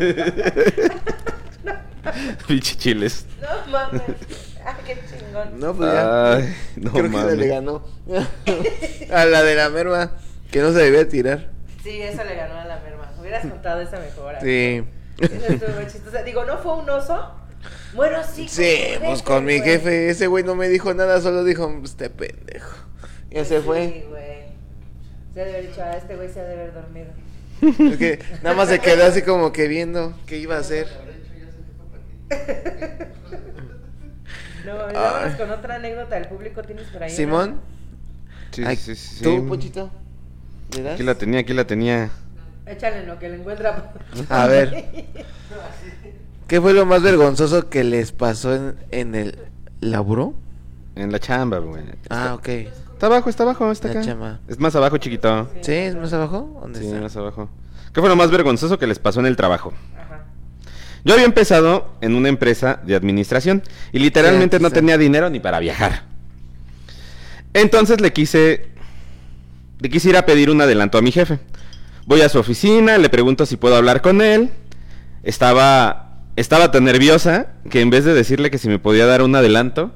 [2.46, 3.26] Pinche chiles.
[3.40, 4.02] No mames.
[4.64, 5.58] Ah, qué chingón.
[5.60, 6.34] No, pues ya.
[6.36, 7.36] Ay, no Creo que mames.
[7.36, 7.82] le ganó.
[9.12, 10.12] a la de la merma,
[10.50, 11.50] que no se debía tirar.
[11.82, 13.10] Sí, eso le ganó a la merma.
[13.20, 14.34] Hubieras contado esa mejor.
[14.40, 14.84] Sí.
[15.18, 16.22] Eso estuvo muy chistoso.
[16.24, 17.32] Digo, ¿no fue un oso?
[17.94, 18.48] Bueno, sí.
[18.48, 19.70] Sí, pues con mi güey.
[19.70, 22.76] jefe, ese güey no me dijo nada, solo dijo, este pendejo.
[23.30, 24.06] Ya se Sí, fue.
[24.08, 24.41] güey.
[25.34, 27.06] Se ha de haber dicho, a este güey se ha de haber dormido.
[27.62, 30.88] Es que nada más se quedó así como que viendo qué iba a hacer.
[34.66, 36.62] No, vámonos con otra anécdota del público.
[36.62, 37.10] ¿Tienes por ahí?
[37.10, 37.60] Simón,
[38.52, 39.24] Sí, ay, sí, sí, sí.
[39.24, 39.90] ¿tú, Pochito?
[40.76, 40.94] ¿Le das?
[40.94, 42.10] Aquí la tenía, aquí la tenía.
[42.66, 43.92] Échale en lo que le encuentra.
[44.28, 44.84] A ver.
[46.46, 49.38] ¿Qué fue lo más vergonzoso que les pasó en, en el
[49.80, 50.34] laburo?
[50.96, 51.82] En la chamba, güey.
[52.10, 52.48] Ah, ok.
[53.02, 54.38] Está abajo, está abajo, está acá.
[54.46, 55.50] Es más abajo, chiquito.
[55.60, 55.72] ¿Sí?
[55.72, 56.60] ¿Es más abajo?
[56.62, 57.00] ¿Dónde Sí, está?
[57.00, 57.50] más abajo.
[57.92, 59.74] ¿Qué fue lo más vergonzoso que les pasó en el trabajo?
[59.98, 60.26] Ajá.
[61.04, 65.40] Yo había empezado en una empresa de administración y literalmente Sí, no tenía dinero ni
[65.40, 66.04] para viajar.
[67.54, 68.68] Entonces le quise
[69.80, 71.40] le quise ir a pedir un adelanto a mi jefe.
[72.06, 74.50] Voy a su oficina, le pregunto si puedo hablar con él.
[75.24, 79.34] Estaba estaba tan nerviosa que en vez de decirle que si me podía dar un
[79.34, 79.92] adelanto,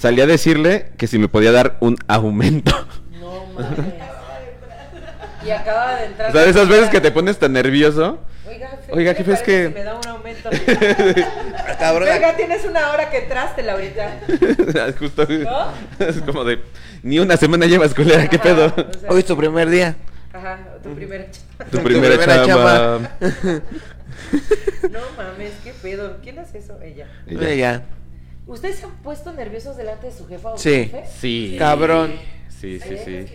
[0.00, 2.72] salí a decirle que si me podía dar un aumento.
[3.20, 3.94] No mames.
[5.46, 6.28] Y acaba de entrar.
[6.30, 8.18] O sea, de esas veces que te pones tan nervioso.
[8.46, 10.50] Oiga, jefe, Oiga, ¿qué jefe, le es que- si me da un aumento.
[11.78, 12.08] Cabrón.
[12.12, 14.20] Oiga, tienes una hora que entraste, Laurita.
[14.98, 15.26] Justo.
[15.28, 15.72] ¿No?
[16.04, 16.60] Es como de
[17.02, 18.66] ni una semana llevas culera, ¿qué Ajá, pedo?
[18.66, 19.96] o sea, Hoy es tu primer día.
[20.32, 21.64] Ajá, tu primera chamba.
[21.70, 22.98] Tu Tu primera, primera chamba.
[24.90, 26.16] No mames, qué pedo.
[26.22, 26.78] ¿Quién hace eso?
[26.82, 27.06] Ella.
[27.26, 27.82] Ya.
[28.50, 30.74] ¿Ustedes se han puesto nerviosos delante de su jefa o su Sí.
[30.90, 31.02] jefe?
[31.20, 31.56] Sí.
[31.58, 32.12] Cabrón.
[32.48, 33.26] Sí, sí, ¿Hay sí.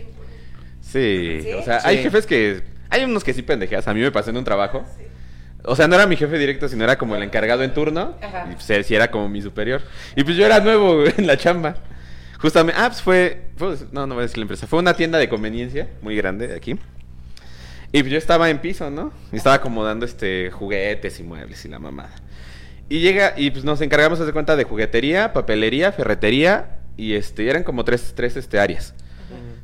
[0.80, 1.52] Sí, ¿Sí?
[1.52, 1.88] o sea, Sí.
[1.88, 4.84] hay jefes que hay unos que sí pendejeas, a mí me pasó en un trabajo.
[5.64, 8.14] O sea, no era mi jefe directo, sino era como el encargado en turno.
[8.22, 8.46] Ajá.
[8.52, 9.82] Y pues sí era como mi superior.
[10.14, 11.74] Y pues yo era nuevo en la chamba.
[12.38, 15.18] Justamente, ah, pues fue, fue- no, no voy a decir la empresa, fue una tienda
[15.18, 16.78] de conveniencia muy grande de aquí.
[17.92, 19.12] Y pues yo estaba en piso, ¿no?
[19.32, 22.10] Y estaba acomodando este juguetes y muebles y la mamada.
[22.88, 27.64] Y llega, y pues nos encargamos de cuenta de juguetería, papelería, ferretería, y este, eran
[27.64, 28.94] como tres, tres este, áreas.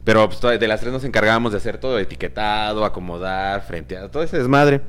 [0.04, 4.38] Pero pues, de las tres nos encargábamos de hacer todo, etiquetado, acomodar, frenteado, todo ese
[4.38, 4.80] desmadre.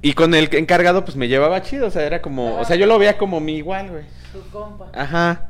[0.00, 2.86] Y con el encargado, pues me llevaba chido, o sea, era como, o sea, yo
[2.86, 4.04] lo veía como mi igual, güey.
[4.32, 4.92] Tu compa.
[4.94, 5.48] Ajá.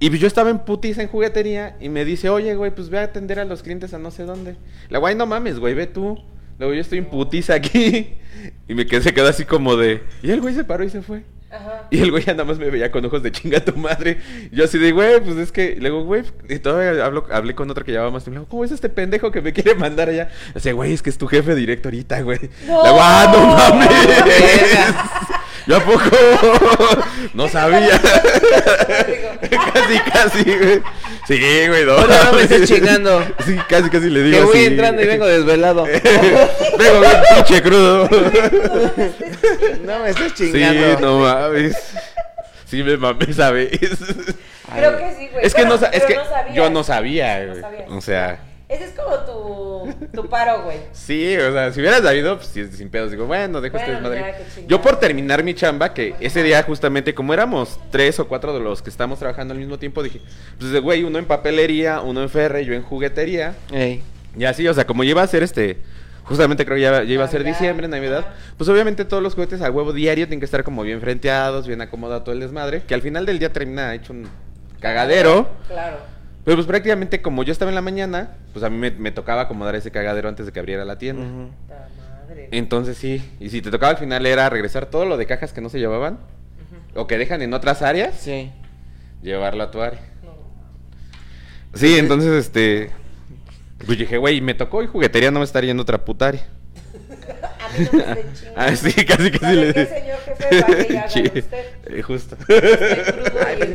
[0.00, 2.98] Y pues yo estaba en putiza en juguetería y me dice, oye, güey, pues ve
[2.98, 4.56] a atender a los clientes a no sé dónde.
[4.88, 6.18] La guay, no mames, güey, ve tú.
[6.60, 8.14] Luego yo estoy en putiza aquí.
[8.68, 10.02] Y me quedé, se quedó así como de.
[10.22, 11.24] Y el güey se paró y se fue.
[11.50, 11.88] Ajá.
[11.90, 14.18] Y el güey ya nada más me veía con ojos de chinga tu madre.
[14.52, 15.76] Yo así de, güey, pues es que.
[15.78, 18.36] Luego, güey, y todavía hablo, hablé con otra que llevaba más tiempo.
[18.36, 20.30] le digo, ¿Cómo es este pendejo que me quiere mandar allá?
[20.54, 22.38] Dice, güey, es que es tu jefe directo ahorita, güey.
[22.66, 22.82] No.
[22.82, 25.39] Le digo, ah, no mames.
[25.70, 26.00] ¿Yo a poco?
[27.34, 28.00] No sabía.
[29.72, 30.82] casi, casi, güey.
[31.28, 31.96] Sí, güey, no.
[32.06, 33.24] No me estés chingando.
[33.46, 34.66] Sí, casi, casi le digo Que voy así.
[34.66, 35.84] entrando y vengo desvelado.
[36.78, 38.08] vengo bien pinche crudo.
[39.84, 41.00] No me estés Sí, chingando.
[41.00, 41.76] no mames.
[42.66, 43.70] Sí me mamé esa vez.
[44.74, 45.46] Creo que sí, güey.
[45.46, 47.46] Es que, no, es pero que no yo no sabía,
[47.88, 47.96] No.
[47.96, 50.78] O sea, Ese es como tu, tu paro, güey.
[50.92, 53.10] sí, o sea, si hubieras sabido, pues sí, sin pedos.
[53.10, 54.34] Digo, bueno, dejo este Bueno, desmadre.
[54.38, 54.68] qué chingada.
[54.68, 58.60] Yo por terminar mi chamba, que ese día justamente, como éramos tres o cuatro de
[58.60, 60.20] los que estamos trabajando al mismo tiempo, dije,
[60.58, 63.54] pues güey, uno en papelería, uno en ferre, yo en juguetería.
[63.72, 64.02] Ey.
[64.38, 65.78] Y así, o sea, como iba a ser este.
[66.22, 68.24] Justamente creo que ya, ya iba a ser diciembre, Navidad.
[68.56, 71.80] Pues obviamente todos los juguetes a huevo diario tienen que estar como bien frenteados, bien
[71.80, 72.82] acomodado todo el desmadre.
[72.86, 74.28] Que al final del día termina hecho un
[74.78, 75.48] cagadero.
[75.66, 75.96] Claro.
[76.44, 79.42] Pero pues prácticamente como yo estaba en la mañana, pues a mí me, me tocaba
[79.42, 81.22] acomodar ese cagadero antes de que abriera la tienda.
[81.22, 81.88] Puta
[82.24, 82.48] madre.
[82.52, 85.60] Entonces sí, y si te tocaba al final era regresar todo lo de cajas que
[85.60, 86.18] no se llevaban,
[86.94, 88.50] o que dejan en otras áreas, Sí.
[89.22, 90.00] llevarlo a tu área.
[90.24, 90.32] No.
[91.78, 92.90] Sí, entonces este...
[93.86, 96.42] Pues dije, güey, me tocó y juguetería no me estaría yendo otra puta área.
[97.70, 98.60] A mí no me estén chingando.
[98.60, 100.48] Ah, sí, casi casi ¿Sabe le qué, señor jefe?
[100.50, 101.64] Y hágalo Sí, usted.
[101.86, 102.36] eh, justo.
[102.36, 103.74] Crudo Ay, y el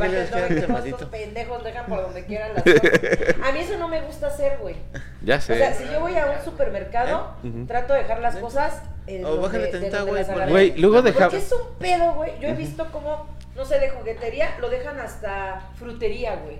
[0.68, 3.36] vato pendejos dejan por donde quieran las cosas.
[3.44, 4.76] A mí eso no me gusta hacer, güey.
[5.22, 5.58] Ya O sé.
[5.58, 7.48] sea, si yo voy a un supermercado, ¿Eh?
[7.48, 7.66] Ujú.
[7.66, 10.50] trato de dejar las cosas en O donde, bájale donde güey.
[10.50, 11.20] Güey, luego deja...
[11.20, 12.32] Porque es un pedo, güey.
[12.40, 16.58] Yo he visto como, no sé, de juguetería, lo dejan hasta frutería, güey.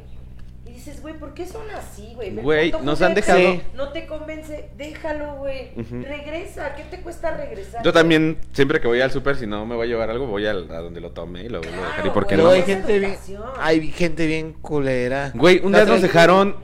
[0.66, 2.36] Y dices, güey, ¿por qué son así, güey?
[2.36, 3.62] Güey, nos han dejado- Sí.
[3.76, 5.72] No te convence, déjalo, güey.
[5.76, 7.84] Regresa, ¿qué te cuesta regresar?
[7.84, 10.48] Yo también, siempre que voy al súper, si no me voy a llevar algo, voy
[10.48, 11.92] al- a donde lo tomé y lo vuelvo a dejar.
[11.92, 12.50] ¿Y Claro, por qué no?
[12.50, 13.16] hay gente bien.
[13.60, 15.32] Hay gente bien culera.
[15.36, 16.56] Güey, un día nos dejaron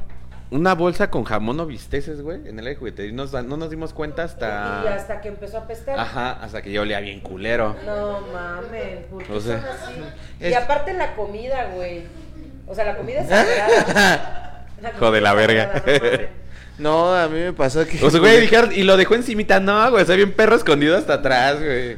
[0.49, 3.11] una bolsa con jamón o bisteces, güey, en el de juguetería.
[3.11, 4.93] Y nos, no nos dimos cuenta Y hasta...
[4.95, 5.97] hasta que empezó a apestar.
[5.97, 7.75] Ajá, hasta que yo olía bien culero.
[7.85, 10.49] No mames, ¿por qué O sea, son así?
[10.49, 12.03] Y aparte la comida, güey.
[12.71, 14.65] O sea, la comida es sagrada.
[14.81, 15.83] La Hijo de la verga.
[15.85, 16.29] sagrada,
[16.77, 18.03] no a mí me pasó que.
[18.03, 20.97] O sea, güey, dijeron, y lo dejó encimita, no, güey, o sea, bien perro escondido
[20.97, 21.97] hasta atrás, güey.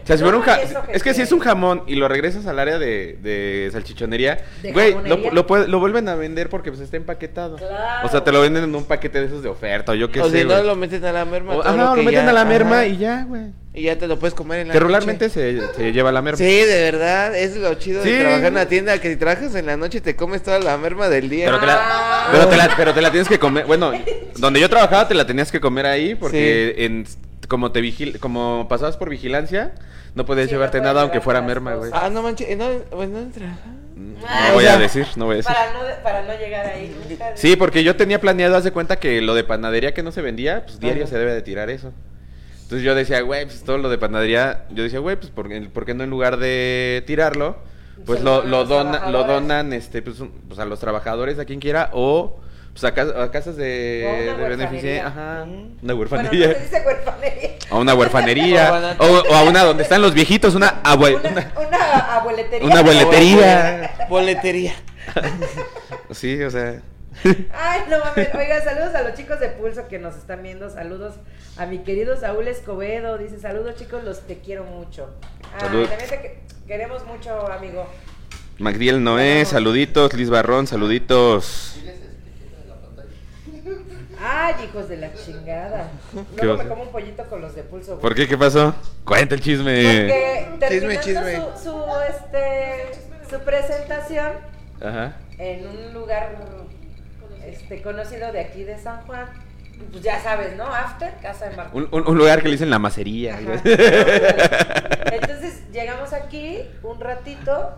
[0.00, 0.04] No mames.
[0.04, 2.08] O sea, si fuera un No, ja- es que si es un jamón y lo
[2.08, 6.48] regresas al área de, de salchichonería, ¿De güey, lo, lo, puede- lo vuelven a vender
[6.48, 7.56] porque pues está empaquetado.
[7.56, 8.06] Claro.
[8.06, 10.20] O sea, te lo venden en un paquete de esos de oferta o yo qué
[10.20, 11.54] o sé, si no lo meten a la merma.
[11.54, 12.86] O- todo Ajá, lo o meten ya- a la merma ajá.
[12.86, 13.42] y ya, güey.
[13.72, 14.88] Y ya te lo puedes comer en la Que noche.
[14.88, 16.36] regularmente se, se lleva la merma.
[16.38, 18.10] Sí, de verdad, es lo chido Sí.
[18.10, 20.76] de trabajar en una tienda, que si trabajas en la noche te comes toda la
[20.76, 21.44] merma del día.
[21.46, 22.28] Pero te, la, Ah.
[22.32, 23.66] pero, te la, pero te la tienes que comer.
[23.66, 23.92] Bueno,
[24.38, 27.06] donde yo trabajaba te la tenías que comer ahí porque en,
[27.50, 29.72] como te vigil, como pasabas por vigilancia,
[30.14, 31.90] no podías Sí, llevarte nada aunque fuera merma, güey.
[31.92, 33.58] Ah, no manches, no, pues no entra.
[33.96, 35.52] No Ah, voy a decir, no voy a decir.
[35.52, 36.94] Para no, de- para no llegar ahí.
[37.10, 37.32] nunca.
[37.36, 40.64] Sí, porque yo tenía planeado, hace cuenta que lo de panadería que no se vendía,
[40.64, 41.10] pues diario Ajá.
[41.10, 41.92] se debe de tirar eso.
[42.62, 45.62] Entonces yo decía, güey, pues todo lo de panadería, yo decía, güey, pues ¿por, qué-
[45.62, 47.56] por qué no en lugar de tirarlo,
[48.06, 51.90] pues lo, lo dona- lo donan este, pues, pues, a los trabajadores, a quien quiera,
[51.92, 52.40] o
[52.72, 54.48] pues a, cas- a casas de, de huerfanería.
[54.48, 55.50] beneficencia, ajá, Mm.
[55.50, 56.46] una Bueno, huerfanería.
[56.48, 57.50] no se dice huerfanería.
[57.70, 58.96] A una huerfanería.
[58.98, 62.66] O a una donde están los viejitos, una abue- Una, una- una abueletería.
[62.66, 63.94] una abueletería.
[64.08, 64.74] Boletería.
[66.10, 66.80] Sí, o sea.
[67.52, 68.28] Ay, no mames.
[68.34, 70.70] Oiga, saludos a los chicos de Pulso que nos están viendo.
[70.70, 71.14] Saludos
[71.56, 73.18] a mi querido Saúl Escobedo.
[73.18, 75.10] Dice, saludos chicos, los te quiero mucho.
[75.54, 75.86] Ay, Salud.
[75.88, 77.86] también te que- queremos mucho, amigo.
[78.58, 80.12] Magdiel Noé, saluditos.
[80.14, 81.76] Liz Barrón, saluditos.
[84.22, 85.88] Ay, hijos de la chingada.
[86.36, 87.92] ¿Qué Luego me como un pollito con los de Pulso.
[87.92, 88.02] güey.
[88.02, 88.28] ¿Por qué?
[88.28, 88.74] ¿Qué pasó?
[89.04, 89.82] Cuenta el chisme.
[89.82, 91.36] Porque Chisme, terminando chisme.
[91.56, 92.90] Su, su, este,
[93.30, 94.32] su presentación
[94.82, 95.16] Ajá.
[95.38, 96.36] en un lugar
[97.46, 99.26] este, conocido de aquí de San Juan,
[99.90, 100.64] pues ya sabes, ¿no?
[100.66, 101.88] After, Casa de Martín.
[101.90, 103.34] Un, un- un lugar que le dicen la macería.
[103.38, 103.62] Ajá.
[105.12, 107.70] Entonces llegamos aquí un ratito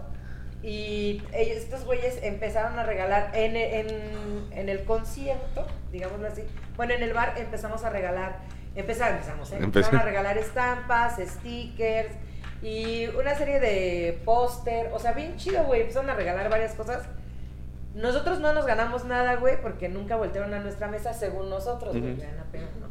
[0.63, 6.43] y ellos- estos güeyes empezaron a regalar en, en, en el concierto, digámoslo así.
[6.77, 8.37] Bueno, en el bar empezamos a regalar,
[8.75, 9.57] empezamos, empezamos, ¿eh?
[9.61, 12.11] Empezaron a regalar estampas, stickers
[12.63, 15.81] y una serie de póster, o sea, bien chido, güey.
[15.81, 17.03] Empezaron a regalar varias cosas.
[17.95, 22.15] Nosotros no nos ganamos nada, güey, porque nunca voltearon a nuestra mesa según nosotros, güey.
[22.15, 22.87] Vean apenas, ¿no?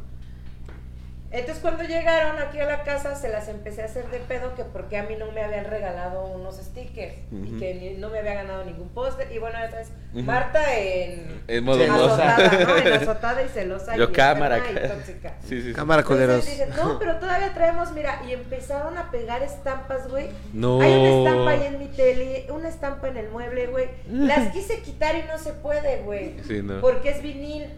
[1.32, 4.64] Entonces cuando llegaron aquí a la casa se las empecé a hacer de pedo que
[4.64, 8.34] porque a mí no me habían regalado unos stickers y que ni- no me había
[8.34, 9.32] ganado ningún póster.
[9.32, 9.88] Y bueno, ya sabes.
[10.12, 12.36] Marta en, En modo Celosa.
[12.36, 12.76] azotada, ¿no?
[12.76, 14.58] En azotada y celosa Yo y cámara.
[14.58, 15.34] y tóxica.
[15.40, 15.72] Sí, sí, sí.
[15.72, 16.02] Cámara.
[16.02, 20.28] Entonces dije, no, pero todavía traemos, mira, y empezaron a pegar estampas, güey.
[20.52, 20.82] No.
[20.82, 23.88] Hay una estampa ahí en mi tele, una estampa en el mueble, güey.
[24.10, 26.36] Las quise quitar y no se puede, güey.
[26.46, 26.82] Sí, no.
[26.82, 27.68] Porque es vinil.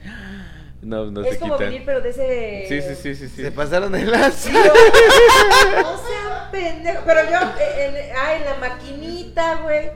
[0.85, 1.71] No, no es se como quitan.
[1.71, 2.67] vinil, pero de ese.
[2.69, 3.43] Sí, sí, sí, sí, sí.
[3.43, 4.49] Se pasaron de lazo.
[4.51, 7.03] Y yo, no sean pendejos.
[7.07, 9.91] Pero yo, eh, en, ah, en la maquinita, güey.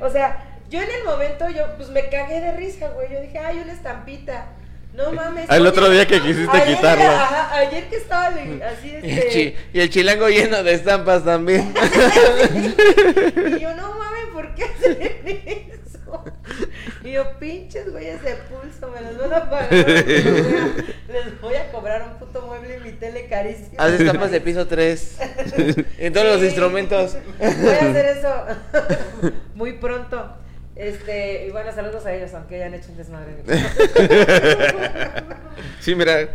[0.00, 3.12] O sea, yo en el momento, yo, pues me cagué de risa, güey.
[3.12, 4.46] Yo dije, ay, una estampita.
[4.94, 5.46] No mames.
[5.48, 7.04] Ah, el otro día que quisiste ayer- quitarlo.
[7.04, 8.40] Ajá, ayer que estaba así,
[8.88, 9.28] Y el, este.
[9.30, 11.72] chi- y el chilango lleno de estampas también.
[13.56, 14.98] Y yo, no mames, ¿por qué hacen
[15.46, 15.79] eso?
[17.04, 19.72] Y yo, pinches güeyes de pulso, me los van a pagar.
[19.72, 23.76] Les voy a, cobrar un puto mueble y mi tele carísimo.
[23.78, 25.18] Haz estampas de piso 3.
[25.98, 27.16] En todos los instrumentos.
[27.38, 28.46] Voy a hacer eso
[29.54, 30.36] muy pronto.
[30.76, 33.34] Este, y bueno, saludos a ellos, aunque hayan hecho un desmadre.
[35.80, 36.28] Sí, mira.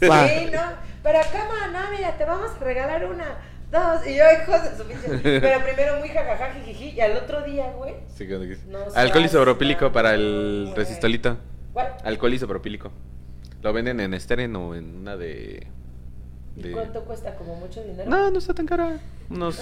[0.00, 0.08] Sí,
[0.52, 0.62] no,
[1.02, 3.36] pero cama, no, mira, te vamos a regalar una,
[3.72, 5.40] dos, y yo, hijos de su pinche.
[5.40, 7.94] Pero primero muy jajaja, jijiji, y al otro día, güey.
[8.14, 8.28] Sí,
[8.68, 11.38] No Alcohol isopropílico para el resistolito.
[11.72, 11.94] ¿Cuál?
[12.04, 12.92] Alcohol isopropílico.
[13.62, 15.66] Lo venden en Steren o en una de.
[16.54, 17.34] ¿Y cuánto cuesta?
[17.36, 18.10] ¿Como mucho dinero?
[18.10, 18.98] No, no está tan cara.
[19.30, 19.56] Unos.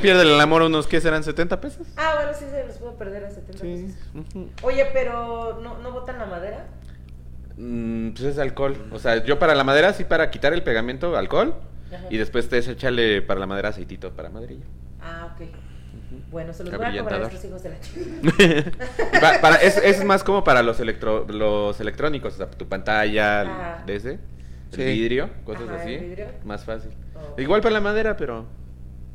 [0.00, 1.24] Pierde el amor unos, ¿qué serán?
[1.24, 1.86] ¿70 pesos?
[1.96, 3.94] Ah, bueno, sí se los puedo perder a 70 Sí.
[4.14, 4.46] pesos.
[4.62, 6.66] Oye, pero ¿no, ¿no botan la madera?
[7.56, 8.76] Mm, pues es alcohol.
[8.92, 11.54] O sea, yo para la madera sí para quitar el pegamento, alcohol.
[11.92, 12.06] Ajá.
[12.10, 14.64] Y después te echarle para la madera aceitito para madrilla.
[15.00, 15.46] Ah, ok.
[16.30, 18.70] Bueno, se los voy a cobrar a estos hijos de la chica.
[19.40, 23.48] Para, es, es más como para los, electro, los electrónicos, o sea, tu pantalla, el-
[23.48, 23.82] Ah.
[23.86, 24.18] de ese, el
[24.76, 24.84] Sí.
[24.84, 25.94] vidrio, cosas Ajá, así.
[25.94, 26.26] el vidrio.
[26.44, 26.90] Más fácil.
[27.14, 27.40] Oh.
[27.40, 28.46] Igual para la madera, pero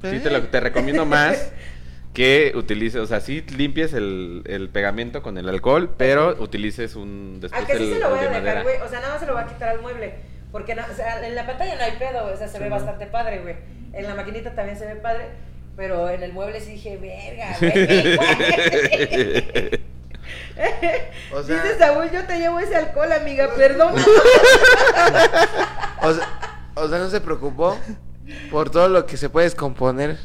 [0.04, 1.52] sí te, lo, te recomiendo más
[2.14, 7.40] que utilices, o sea, sí limpies el, el pegamento con el alcohol, pero utilices un
[7.40, 8.78] después Aunque sí el, se lo voy a de dejar, güey.
[8.82, 10.16] O sea, nada más se lo voy a quitar al mueble.
[10.52, 12.26] Porque no- o sea, en la pantalla no hay pedo.
[12.34, 13.56] O sea, se ve bastante padre, güey.
[13.94, 15.26] En la maquinita también se ve padre.
[15.76, 19.80] Pero en el mueble sí dije, verga, güey.
[21.32, 23.94] O sea- Dice Saúl, yo te llevo ese alcohol, amiga, perdón.
[26.02, 26.28] O sea,
[26.76, 27.78] o sea, no se preocupó
[28.52, 30.18] por todo lo que se puede descomponer.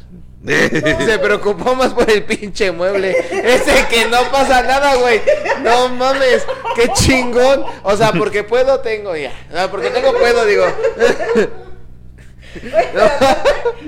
[0.45, 3.11] Se preocupó más por el pinche mueble.
[3.31, 5.21] Ese que no pasa nada, güey.
[5.63, 7.63] No mames, qué chingón.
[7.83, 9.31] O sea, porque puedo, tengo ya.
[9.53, 10.65] No, porque tengo, puedo, digo.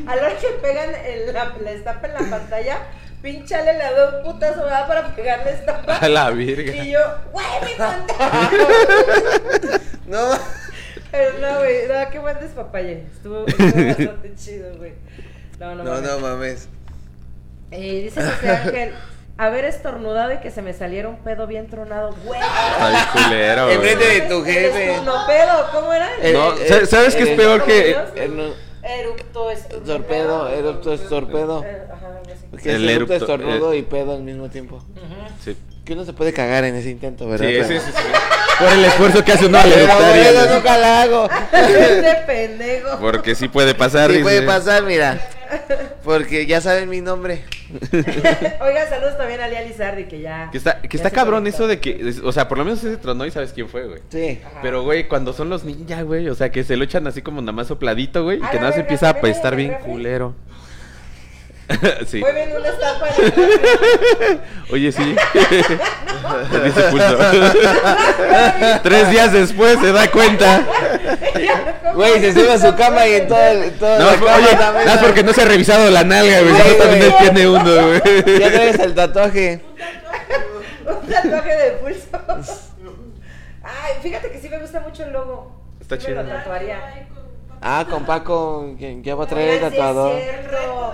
[0.08, 2.78] A la hora que pegan el- la, la estampa en la pantalla,
[3.22, 4.88] pinchale le da un putazo ¿verdad?
[4.88, 5.98] para pegar la estampa.
[5.98, 6.74] A la virga.
[6.74, 7.00] Y yo,
[7.32, 8.50] güey, mi pantalla.
[10.08, 10.30] No.
[11.12, 13.04] Pero no, güey, no, qué buen despapalle.
[13.14, 14.94] Estuvo, estuvo bastante chido, güey.
[15.60, 16.10] No, no, No, mames.
[16.10, 16.70] no mames.
[17.72, 18.94] Eh, dice José Ángel,
[19.38, 22.40] haber estornudado y que se me saliera un pedo bien tronado, güey.
[22.40, 23.76] Bien culero, güey.
[23.76, 24.92] Enfrente de tu jefe.
[24.96, 26.10] estornupedo, ¿cómo era?
[26.22, 27.96] Eh, No, eh, ¿sabes- ¿sabes qué es eh, peor que...?
[28.30, 29.94] No, Eructo, estornudo.
[29.98, 31.66] Torpedo, eructo, estorpedo.
[31.92, 32.22] Ajá,
[32.66, 34.84] El erupto, estornudo y pedo al mismo tiempo.
[35.44, 35.58] Sí.
[35.86, 37.48] Que uno se puede cagar en ese intento, ¿verdad?
[37.48, 38.04] Sí, sí, sí, sí.
[38.60, 41.30] Por el esfuerzo que hace uno eso nunca la hago.
[41.52, 42.98] Ese pendejo.
[43.00, 44.08] Porque sí puede pasar.
[44.10, 44.24] Sí dice.
[44.24, 45.20] puede pasar, mira.
[46.04, 47.44] Porque ya saben mi nombre.
[47.92, 50.50] Oiga, saludos también a Lía Lizardi, que ya.
[50.52, 51.64] Que está, que ya está cabrón conectó.
[51.64, 54.02] eso de que, o sea, por lo menos ese tronó y sabes quién fue, güey.
[54.10, 54.40] Sí.
[54.44, 54.60] Ajá.
[54.62, 57.42] Pero, güey, cuando son los ninja, güey, o sea, que se lo echan así como
[57.42, 60.36] nada más sopladito, güey, y Ah, que nada más empieza a apestar bien culero.
[62.08, 62.20] sí.
[62.22, 63.08] Fue viendo una estampa.
[64.72, 65.16] Oye, sí.
[66.52, 67.18] Le dice pulso.
[68.84, 70.64] Tres días después se da cuenta.
[71.94, 73.72] Güey, se sube a su cama y en todo el.
[73.74, 76.54] Todo No, la cama oye, también, porque no se ha revisado la nalga, güey.
[76.56, 78.40] Sí, también tiene uno, güey.
[78.40, 79.62] Ya traes el tatuaje.
[80.86, 82.08] Un tatuaje de pulso.
[83.64, 85.52] Ay, fíjate que sí me gusta mucho el logo.
[85.82, 86.36] Está Sí me lo chido.
[86.36, 87.08] tatuaría.
[87.62, 90.22] Ah, con Paco, que va a traer el sí es tatuador.
[90.22, 90.94] cierto.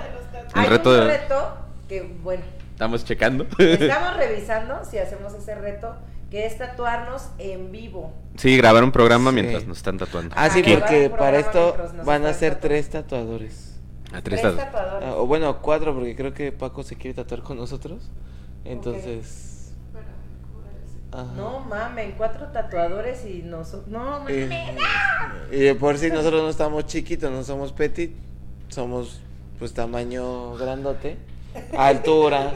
[0.55, 1.53] El Hay reto un de- reto
[1.87, 3.45] que, bueno, Estamos checando.
[3.59, 5.95] estamos revisando si hacemos ese reto,
[6.31, 8.13] que es tatuarnos en vivo.
[8.37, 9.35] Sí, grabar un programa Sí.
[9.35, 10.33] mientras nos están tatuando.
[10.37, 12.59] Ah, sí, porque para esto van a ser tatuando.
[12.67, 13.67] tres tatuadores.
[14.13, 15.07] A Tres tres tatu- tatuadores.
[15.09, 18.09] Ah, o bueno, cuatro, porque creo que Paco se quiere tatuar con nosotros.
[18.65, 19.73] Entonces.
[21.13, 21.25] Ajá.
[21.35, 23.87] No mamen, cuatro tatuadores y nosotros.
[23.87, 24.79] No Y, mames.
[25.51, 28.15] y por sí nosotros no estamos chiquitos, no somos petit,
[28.69, 29.21] somos
[29.61, 31.17] pues tamaño grandote,
[31.77, 32.51] altura.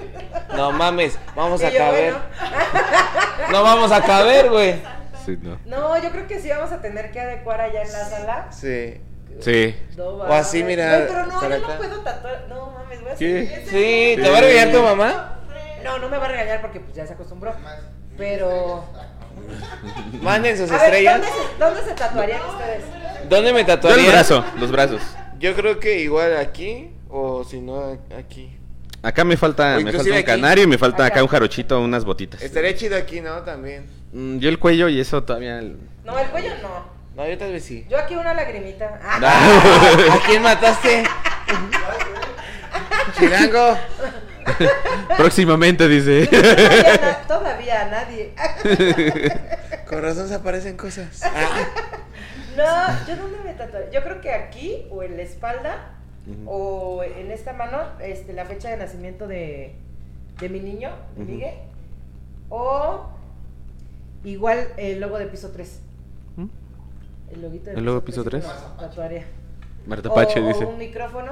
[0.58, 2.14] No mames, vamos a yo, caber.
[2.14, 4.82] bueno, No vamos a caber, güey.
[5.24, 5.60] Sí, no.
[5.66, 8.48] No, yo creo que sí vamos a tener que adecuar allá en la sala.
[8.52, 9.00] Sí.
[9.40, 9.76] Sí.
[9.96, 12.46] No, O así, mira, pero no, yo no puedo tatuar.
[12.50, 13.50] No mames, voy a ¿Qué?
[13.56, 15.40] hacer- Sí, ¿te va a regañar tu mamá?
[15.84, 17.54] No, no me va a regañar porque pues ya se acostumbró.
[18.18, 18.84] Pero.
[20.24, 21.22] Manden sus A ver, estrellas.
[21.22, 22.84] ¿dónde se, ¿dónde se tatuarían ustedes?
[23.30, 24.06] ¿Dónde me Yo tatuaría?
[24.06, 25.02] el brazo, los brazos.
[25.40, 28.58] Yo creo que igual aquí o si no aquí.
[29.02, 30.24] Acá me falta, me falta un aquí.
[30.24, 31.16] canario y me falta Acá.
[31.16, 32.42] acá un jarochito, unas botitas.
[32.42, 33.42] Estaría chido aquí, ¿no?
[33.44, 33.86] También.
[34.14, 35.60] Mm, Yo el cuello y eso todavía.
[35.60, 36.96] el- No, el cuello no.
[37.16, 37.86] No, yo tal vez sí.
[37.90, 39.00] Yo aquí una lagrimita.
[39.04, 39.20] Ah,
[40.12, 41.04] ¿A quién mataste?
[43.18, 43.78] Chilango.
[45.18, 46.28] Próximamente dice.
[46.28, 48.34] todavía, na- todavía a nadie.
[49.88, 51.22] Con razón se aparecen cosas.
[51.24, 51.62] Ah,
[52.58, 53.90] No, yo dónde me tatuaría.
[53.92, 55.92] Yo creo que aquí o en la espalda
[56.48, 59.76] o en esta mano este, la fecha de nacimiento de,
[60.40, 61.32] de mi niño, de Ujú.
[61.32, 61.54] Miguel.
[62.50, 63.06] O
[64.24, 65.82] igual el logo de piso 3.
[66.38, 66.46] ¿Mm?
[67.34, 68.56] El loguito de ¿El logo de piso tres, 3?
[68.76, 69.26] me Tatuaría.
[69.86, 70.66] Marta O- Pache o dice.
[70.66, 71.32] un micrófono.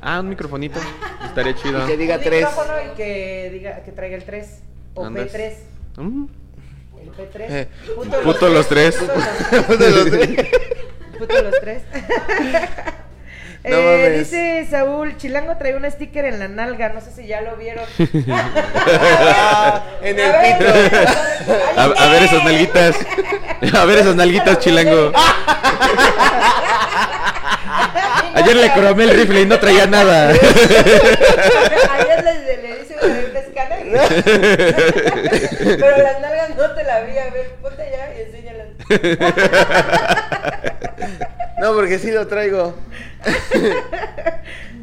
[0.00, 0.80] Ah, un microfonito.
[1.24, 1.84] Estaría chido.
[1.84, 2.46] Y que diga un tres.
[2.46, 4.62] micrófono y que diga que traiga el 3
[4.94, 5.34] o Andas.
[5.34, 5.52] P3.
[5.98, 6.24] Mm.
[6.24, 6.30] El P3.
[7.18, 7.66] Eh,
[8.24, 8.96] puto los tres.
[9.66, 10.46] Puto De los tres.
[11.18, 11.82] Puto los tres.
[13.62, 14.30] No Eh, mames.
[14.30, 17.84] dice Saúl, Chilango trae un sticker en la nalga, no sé si ya lo vieron.
[18.32, 21.08] Ah, en el A ver.
[21.76, 22.96] A, a ver esas nalguitas.
[23.78, 25.12] A ver esas nalguitas, chilango.
[28.34, 30.30] Ayer le cromé el rifle y no traía nada.
[30.30, 30.40] Ayer
[32.24, 32.32] le,
[32.62, 32.69] le hice un
[35.80, 37.18] Pero las nalgas no te la vi.
[37.18, 38.68] A ver, ponte allá y enséñalas.
[41.60, 42.74] No, porque sí lo traigo.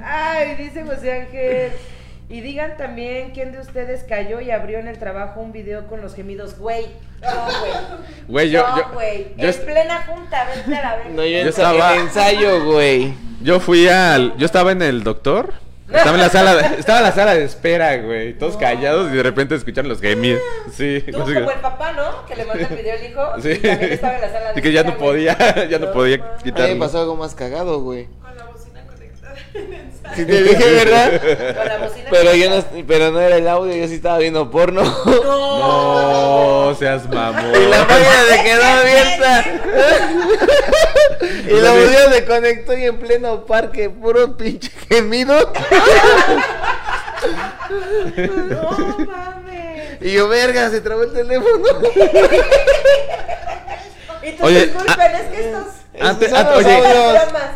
[0.03, 1.72] Ay, dice José Ángel.
[2.30, 6.01] Y digan también quién de ustedes cayó y abrió en el trabajo un video con
[6.01, 6.60] los gemidos.
[6.60, 6.86] Güey,
[7.22, 7.30] yo,
[7.62, 7.72] güey.
[8.28, 9.28] Güey, yo, yo, güey.
[9.38, 11.05] yo en est- plena junta, vente a la vez.
[11.12, 13.14] No, yo, Yo estaba- en ensayo, güey.
[13.41, 14.36] yo fui al.
[14.38, 15.53] Yo estaba en el doctor.
[15.90, 18.34] Estaba en la sala, de- estaba en la sala de espera, güey.
[18.38, 20.42] Todos callados y de repente escuchan los gemidos.
[20.74, 21.04] Sí.
[21.12, 22.26] Tú como el papá, ¿no?
[22.26, 23.42] Que le manda el video al hijo.
[23.42, 23.52] Sí.
[23.52, 25.26] Y también estaba en la sala de Y que ya no espera, güey.
[25.36, 26.56] podía, ya no podía mames.
[26.60, 28.08] A mí me pasó algo más cagado, güey.
[28.22, 29.36] Con la bocina conectada
[30.16, 31.22] Si te dije, ¿verdad?
[31.55, 32.08] Con la bocina.
[32.10, 34.82] Pero yo no, pero no era el audio, yo sí estaba viendo porno.
[34.84, 37.51] No, seas mamón.
[37.55, 39.45] Y la máquina se quedó abierta.
[41.47, 45.51] y la bocina se conectó y en pleno parque, puro pinche gemido.
[48.49, 50.01] No mames.
[50.01, 51.64] Y yo, verga, se trabó el teléfono.
[54.24, 55.66] Y tú Oye, disculpen, ah, es que estos.
[56.00, 56.80] Antes, an- oye,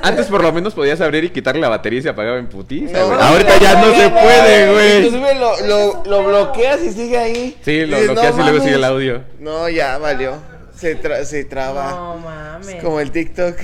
[0.01, 2.97] antes por lo menos podías abrir y quitarle la batería y se apagaba en putiza,
[2.99, 3.17] No, güey.
[3.19, 4.97] no, Ahorita ya no se puede, güey.
[5.05, 7.57] Inclusive lo, lo, lo bloqueas y sigue ahí.
[7.63, 8.63] Sí, lo Dices, bloqueas "No y luego mames".
[8.63, 9.23] sigue el audio.
[9.39, 10.37] No, ya valió.
[10.75, 11.91] Se, tra- se traba.
[11.91, 12.67] No mames.
[12.69, 13.55] Es como el TikTok.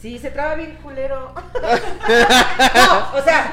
[0.00, 1.34] Sí, se traba bien culero.
[1.34, 3.52] no, o sea.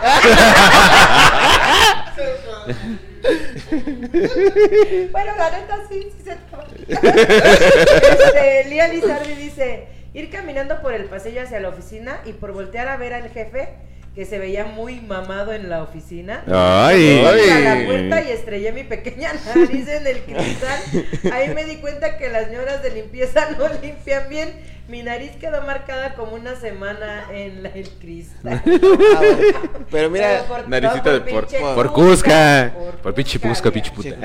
[5.11, 6.65] bueno, la neta sí, sí se traba.
[6.87, 9.87] este, Lía Lizardi dice:
[10.17, 13.69] ir caminando por el pasillo hacia la oficina y por voltear a ver al jefe
[14.15, 16.43] que se veía muy mamado en la oficina.
[16.47, 17.23] Ay.
[17.23, 17.85] Fui a la Ay.
[17.85, 20.79] puerta y estrellé mi pequeña nariz en el cristal.
[21.31, 24.49] Ahí me di cuenta que las señoras de limpieza no limpian bien.
[24.87, 28.61] Mi nariz quedó marcada como una semana en la- el cristal.
[29.17, 29.21] Ah.
[29.91, 32.71] Pero mira, Pero por- Naricita no, de por, pinche por Cusca.
[32.73, 34.09] Por Por pinche Cusca, Cusca, pinche puta.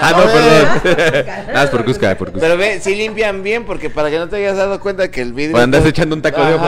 [0.00, 0.80] Ah, no, No, perdón.
[0.80, 2.46] por Cusca, Nada más por Cusca, por Cusca.
[2.46, 5.32] pero ve, sí limpian bien porque para que no te hayas dado cuenta que el
[5.32, 5.56] vidrio.
[5.56, 6.66] O andas echando un taco de ojo.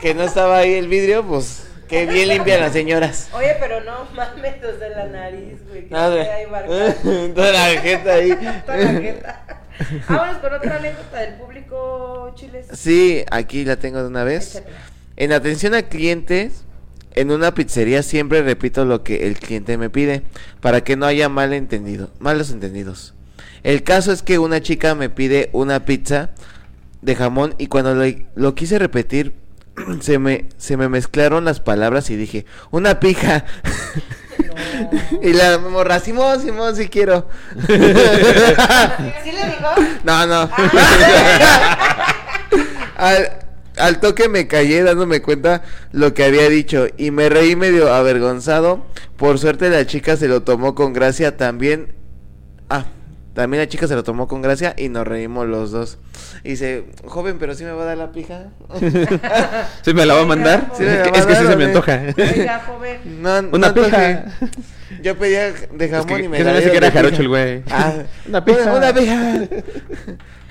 [0.00, 3.28] Que no estaba ahí el vidrio, pues que bien limpian las señoras.
[3.32, 5.84] Oye, pero no mames, o sea, la nariz, güey.
[5.88, 6.16] Que Nada.
[6.22, 6.94] queda ahí marcada.
[7.34, 8.38] Toda la jeta ahí.
[8.66, 9.44] Toda la jeta.
[10.08, 12.66] Vámonos con otra anécdota del público, Chiles.
[12.72, 14.62] Sí, aquí la tengo de una vez.
[15.16, 16.64] En atención a clientes,
[17.14, 20.22] en una pizzería siempre repito lo que el cliente me pide
[20.60, 23.14] para que no haya mal entendido, malos entendidos.
[23.62, 26.30] El caso es que una chica me pide una pizza
[27.02, 28.04] de jamón y cuando lo,
[28.34, 29.34] lo quise repetir
[30.00, 33.44] se me, se me mezclaron las palabras y dije, una pija.
[35.22, 37.26] y la morra, Simón, Simón, si quiero.
[37.66, 39.68] ¿Sí le dijo?
[40.04, 40.42] No, no.
[42.96, 43.30] al,
[43.76, 48.84] al toque me callé dándome cuenta lo que había dicho y me reí medio avergonzado.
[49.16, 51.94] Por suerte la chica se lo tomó con gracia también.
[52.68, 52.86] Ah,
[53.38, 55.98] También la chica se lo tomó con gracia y nos reímos los dos.
[56.42, 58.46] Y dice, joven, pero sí me va a dar la pija.
[59.82, 60.72] ¿Sí me la va a mandar?
[60.76, 62.00] Sí me la es va que, a es que sí se me ¿o antoja.
[62.18, 63.22] Oiga, joven.
[63.22, 64.08] No, Una no pija.
[64.08, 64.24] antoje.
[65.04, 67.22] Yo pedía de Es jamón que, y me que se me la que era jarocho
[67.22, 67.62] el güey.
[67.70, 67.92] Ah,
[68.28, 68.60] Una pija.
[68.62, 69.42] Una, una pija.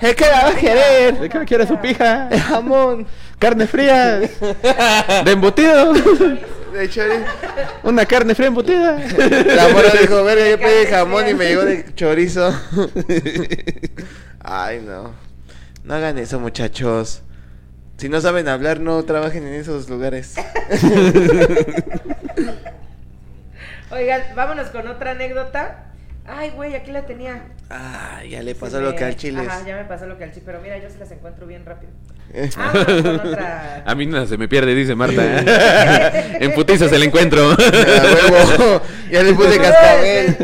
[0.00, 1.18] Es que la va a querer.
[1.20, 2.28] ¿De qué me quiere su pija?
[2.30, 3.06] De jamón.
[3.38, 4.20] Carne fría.
[4.20, 5.92] De embutido.
[6.72, 7.24] De chorizo.
[7.82, 8.98] Una carne fría embutida.
[8.98, 12.54] La mora dijo, verga, yo pedí jamón y me llegó de chorizo.
[14.40, 15.14] Ay, no.
[15.84, 17.22] No hagan eso, muchachos.
[17.96, 20.36] Si no saben hablar, no trabajen en esos lugares.
[23.90, 25.86] Oigan, vámonos con otra anécdota.
[26.30, 27.42] Ay, güey, aquí la tenía.
[27.70, 29.40] Ah, ya le pasó lo que al chile.
[29.40, 30.42] Ajá, ya me pasó lo que al chile.
[30.44, 31.90] Pero mira, yo se las encuentro bien rápido.
[32.34, 32.54] es.
[32.54, 33.82] Vámonos con otra.
[33.86, 35.22] A mí no se me pierde, dice Marta.
[36.38, 37.50] en putiza se la encuentro.
[37.52, 37.56] A
[38.30, 38.82] huevo.
[39.10, 40.36] Ya le puse cascabel.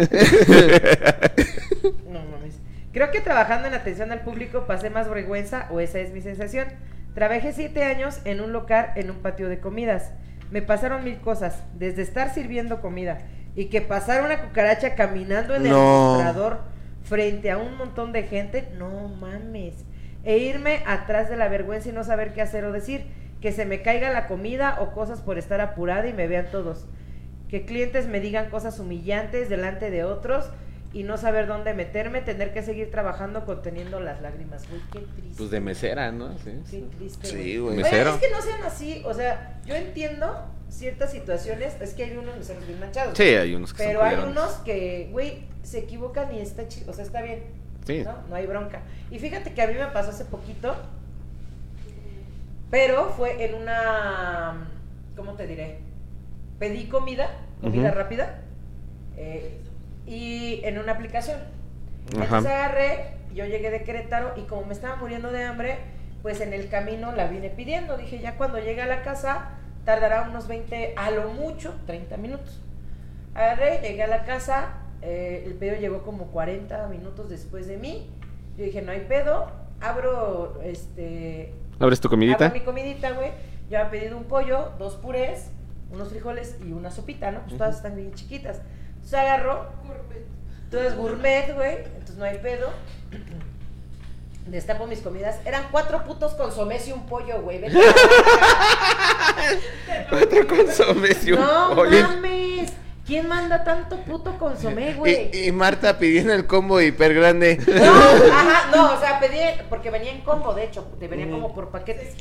[2.09, 2.55] No mames.
[2.95, 6.67] Creo que trabajando en atención al público pasé más vergüenza, o esa es mi sensación.
[7.15, 10.13] Trabajé siete años en un local en un patio de comidas.
[10.51, 13.19] Me pasaron mil cosas, desde estar sirviendo comida
[13.57, 16.61] y que pasara una cucaracha caminando en el mostrador
[17.05, 19.75] frente a un montón de gente, no mames.
[20.25, 23.07] E irme atrás de la vergüenza y no saber qué hacer o decir,
[23.41, 26.87] que se me caiga la comida o cosas por estar apurada y me vean todos.
[27.49, 30.47] Que clientes me digan cosas humillantes delante de otros
[30.95, 34.67] y no saber dónde meterme, tener que seguir trabajando conteniendo las lágrimas.
[34.69, 35.35] Güey, qué triste.
[35.37, 36.39] Pues de mesera, ¿no?
[36.39, 36.63] Sí.
[36.71, 37.27] Qué triste.
[37.27, 37.81] Sí, güey.
[37.81, 42.37] es que no sean así, o sea, yo entiendo ciertas situaciones, es que hay unos
[42.37, 43.17] meseros bien manchados.
[43.17, 46.91] Sí, hay unos que Pero son hay unos que, güey, se equivocan y está chido,
[46.91, 47.45] o sea, está bien.
[47.87, 48.03] Sí.
[48.03, 48.15] ¿no?
[48.29, 48.83] No hay bronca.
[49.11, 50.75] Y fíjate que a mí me pasó hace poquito,
[52.71, 54.69] pero fue en una,
[55.17, 55.79] ¿cómo te diré?
[56.59, 58.41] Pedí comida, comida rápida,
[59.17, 59.61] eh,
[60.07, 61.39] y en una aplicación.
[62.17, 62.25] Ajá.
[62.25, 65.79] Entonces agarré, yo llegué de Querétaro y como me estaba muriendo de hambre,
[66.23, 67.97] pues en el camino la vine pidiendo.
[67.97, 72.61] Dije, ya cuando llegue a la casa, tardará unos 20, a lo mucho, 30 minutos.
[73.35, 78.11] Agarré, llegué a la casa, eh, el pedido llegó como 40 minutos después de mí.
[78.57, 82.47] Yo dije, no hay pedo, abro este ¿Abres tu comidita?
[82.47, 83.33] Hago mi comidita, güey.
[83.71, 85.51] Yo había pedido un pollo, dos purés,
[85.91, 87.41] unos frijoles y una sopita, ¿no?
[87.41, 88.61] Pues todas están bien chiquitas.
[88.95, 89.67] Entonces agarro,
[90.71, 91.79] todas gourmet, güey.
[91.79, 92.71] Entonces no hay pedo.
[94.47, 95.41] Destapo mis comidas.
[95.47, 97.61] Eran cuatro putos consomés y un pollo, güey.
[97.61, 97.79] Vete
[100.11, 102.03] Cuatro consomes y un No pollo.
[102.09, 102.73] mames.
[103.07, 105.31] ¿Quién manda tanto puto consomé, güey?
[105.33, 107.59] Y, y Marta pidiendo el combo hiper grande.
[107.67, 107.93] No,
[108.33, 111.69] ajá, no, o sea, pedí, porque venía en combo, de hecho, te venía como por
[111.71, 112.15] paquetes.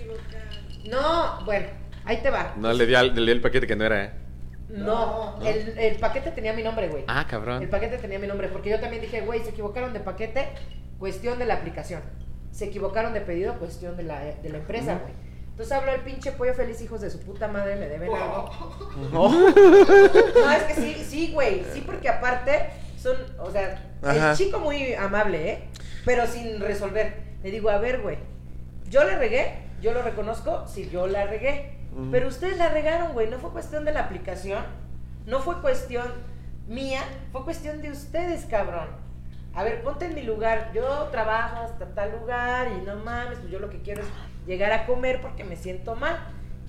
[0.90, 1.68] No, bueno,
[2.04, 2.54] ahí te va.
[2.58, 4.04] No, le di, al- le di el paquete que no era.
[4.04, 4.12] ¿eh?
[4.70, 7.04] No, El, el paquete tenía mi nombre, güey.
[7.08, 7.68] Ah, El cabrón.
[7.70, 10.50] paquete tenía mi nombre, porque yo también dije, güey, se equivocaron de paquete,
[11.00, 12.02] cuestión de la aplicación.
[12.52, 15.14] Se equivocaron de pedido, cuestión de la, de la empresa, güey.
[15.54, 18.50] Entonces hablo el pinche pollo feliz, hijos de su puta madre, me deben algo.
[19.12, 24.32] No, es que sí, sí, güey, sí, porque aparte son, o sea, Ajá.
[24.32, 25.64] el chico muy amable, ¿eh?
[26.06, 27.22] Pero sin resolver.
[27.44, 28.18] Le digo, a ver, güey,
[28.90, 31.78] yo la regué, yo lo reconozco, si yo la regué.
[32.12, 34.66] Pero ustedes la regaron, güey, no fue cuestión de la aplicación,
[35.28, 36.08] no fue cuestión
[36.68, 37.02] mía,
[37.32, 38.88] fue cuestión de ustedes, cabrón.
[39.54, 40.72] A ver, ponte en mi lugar.
[40.74, 44.08] Yo trabajo hasta tal lugar y no mames, pues yo lo que quiero es
[44.46, 46.18] llegar a comer porque me siento mal.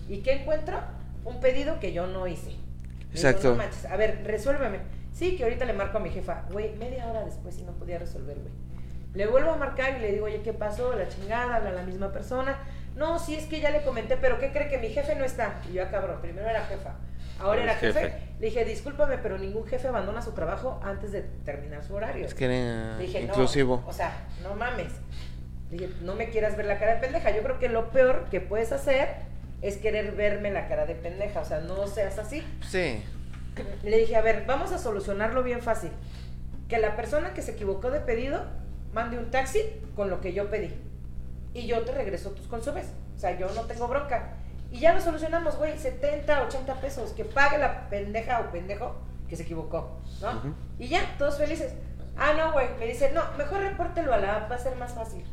[0.09, 0.81] ¿Y qué encuentro?
[1.25, 2.51] Un pedido que yo no hice.
[2.51, 3.51] Le digo, Exacto.
[3.51, 4.81] "No manches, a ver, resuélveme.
[5.13, 6.43] Sí, que ahorita le marco a mi jefa.
[6.51, 8.53] Güey, media hora después y no podía resolver, güey.
[9.15, 10.93] Le vuelvo a marcar y le digo, oye, ¿qué pasó?
[10.95, 12.59] La chingada, habla la misma persona.
[12.97, 15.61] No, sí, es que ya le comenté, pero ¿qué cree que mi jefe no está?
[15.71, 16.95] Y yo, ah, cabrón, primero era jefa.
[17.39, 18.01] Ahora era jefe.
[18.01, 18.19] jefe.
[18.41, 22.27] Le dije, discúlpame, pero ningún jefe abandona su trabajo antes de terminar su horario.
[22.27, 23.81] Es que era dije, inclusivo.
[23.85, 24.13] no, o sea,
[24.43, 24.93] no mames.
[25.75, 27.33] Dije, no me quieras ver la cara de pendeja.
[27.33, 29.09] Yo creo que lo peor que puedes hacer
[29.61, 31.41] es querer verme la cara de pendeja.
[31.41, 32.45] O sea, no seas así.
[32.63, 33.03] Sí.
[33.83, 35.91] Le dije, a ver, vamos a solucionarlo bien fácil.
[36.69, 38.45] Que la persona que se equivocó de pedido
[38.93, 39.63] mande un taxi
[39.97, 40.73] con lo que yo pedí.
[41.55, 42.85] Y yo te regreso tus consumos.
[43.17, 44.35] O sea, yo no tengo bronca.
[44.71, 45.77] Y ya lo solucionamos, güey.
[45.77, 47.11] 70, 80 pesos.
[47.15, 48.95] Que pague la pendeja o pendejo
[49.29, 49.99] que se equivocó.
[50.21, 50.55] ¿no?
[50.79, 51.73] Y ya, todos felices.
[52.17, 52.69] Ah, no, güey.
[52.79, 55.25] Me dice, no, mejor repórtelo a la app, va a ser más fácil.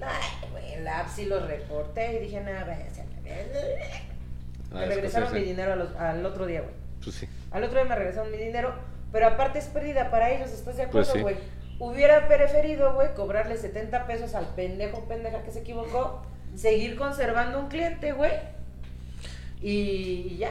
[0.00, 3.60] Ay, güey, en la app sí lo reporté y dije, nada, váyanse a la verga".
[4.70, 6.74] Ah, Me es regresaron mi dinero a los- al otro día, güey.
[7.02, 7.28] Pues sí.
[7.50, 8.74] Al otro día me regresaron mi dinero,
[9.12, 11.20] pero aparte es pérdida para ellos, ¿estás de Pues acuerdo, sí.
[11.20, 11.36] güey?
[11.78, 16.22] Hubiera preferido, güey, cobrarle 70 pesos al pendejo pendeja que se equivocó,
[16.54, 18.32] seguir conservando un cliente, güey,
[19.60, 20.50] y ya.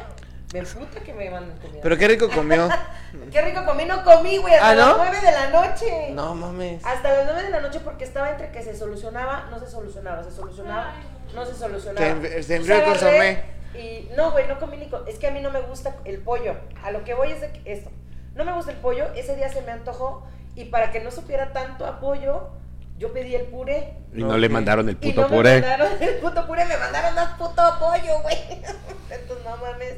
[0.62, 1.80] Me puta que me mandan comida.
[1.84, 2.70] Pero qué rico comió.
[3.32, 4.98] Qué rico comí, no comí, güey, hasta ¿Ah, no?
[4.98, 6.10] las 9 de la noche.
[6.12, 6.86] No mames.
[6.86, 10.24] Hasta las 9 de la noche porque estaba entre que se solucionaba, no se solucionaba,
[10.24, 10.94] se solucionaba,
[11.34, 12.08] no se solucionaba.
[12.42, 13.44] Se enfrió el agarré
[13.74, 16.20] Y no, güey, no comí ni co- Es que a mí no me gusta el
[16.20, 16.56] pollo.
[16.84, 17.90] A lo que voy es de que esto.
[18.36, 20.26] No me gusta el pollo, ese día se me antojó
[20.56, 22.50] y para que no supiera tanto a pollo,
[22.98, 23.94] yo pedí el puré.
[24.14, 24.54] Y no le Ok.
[24.54, 25.54] mandaron el y puto no me puré.
[25.62, 28.38] mandaron el puto puré, me mandaron más puto pollo, güey.
[29.10, 29.96] Entonces no mames.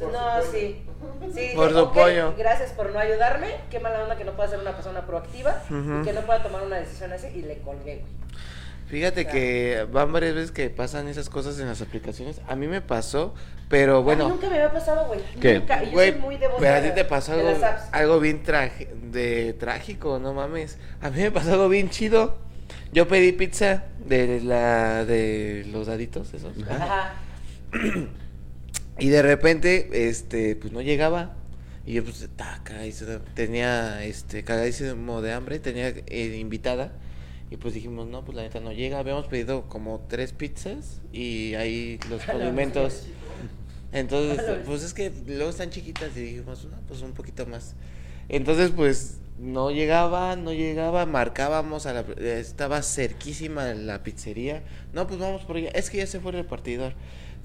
[0.00, 0.82] Por no, sí.
[1.34, 2.34] Sí, Por su pollo.
[2.36, 3.48] Gracias por no ayudarme.
[3.70, 6.62] Qué mala onda que no pueda ser una persona proactiva y que no pueda tomar
[6.62, 8.20] una decisión así y le colgué, güey.
[8.88, 12.40] Fíjate que van varias veces que pasan esas cosas en las aplicaciones.
[12.48, 13.34] A mí me pasó,
[13.68, 15.20] pero A mí bueno, nunca me había pasado, güey.
[15.40, 15.60] ¿Qué?
[15.60, 15.84] Nunca.
[15.84, 17.82] Y yo güey, soy muy devota pero a ti te pasó algo, las apps.
[17.92, 18.42] algo bien
[19.12, 20.78] de trágico, no mames.
[21.00, 22.38] A mí me pasó algo bien chido.
[22.92, 26.52] Yo pedí pizza de la de los daditos esos.
[26.68, 27.12] Ajá.
[29.00, 31.36] Y de repente, este, pues no llegaba.
[31.86, 36.92] Y yo pues, ta, cagadísimo, tenía, este, cagadísimo de hambre, tenía eh, invitada.
[37.50, 38.98] Y pues dijimos, no, pues la neta no llega.
[38.98, 43.06] Habíamos pedido como tres pizzas y ahí los condimentos.
[43.92, 47.74] Entonces, pues es que luego están chiquitas y dijimos, no, pues un poquito más.
[48.28, 54.62] Entonces, pues no llegaba, no llegaba, marcábamos a la, estaba cerquísima la pizzería.
[54.92, 55.70] No, pues vamos por allá.
[55.70, 56.92] Es que ya se fue el repartidor.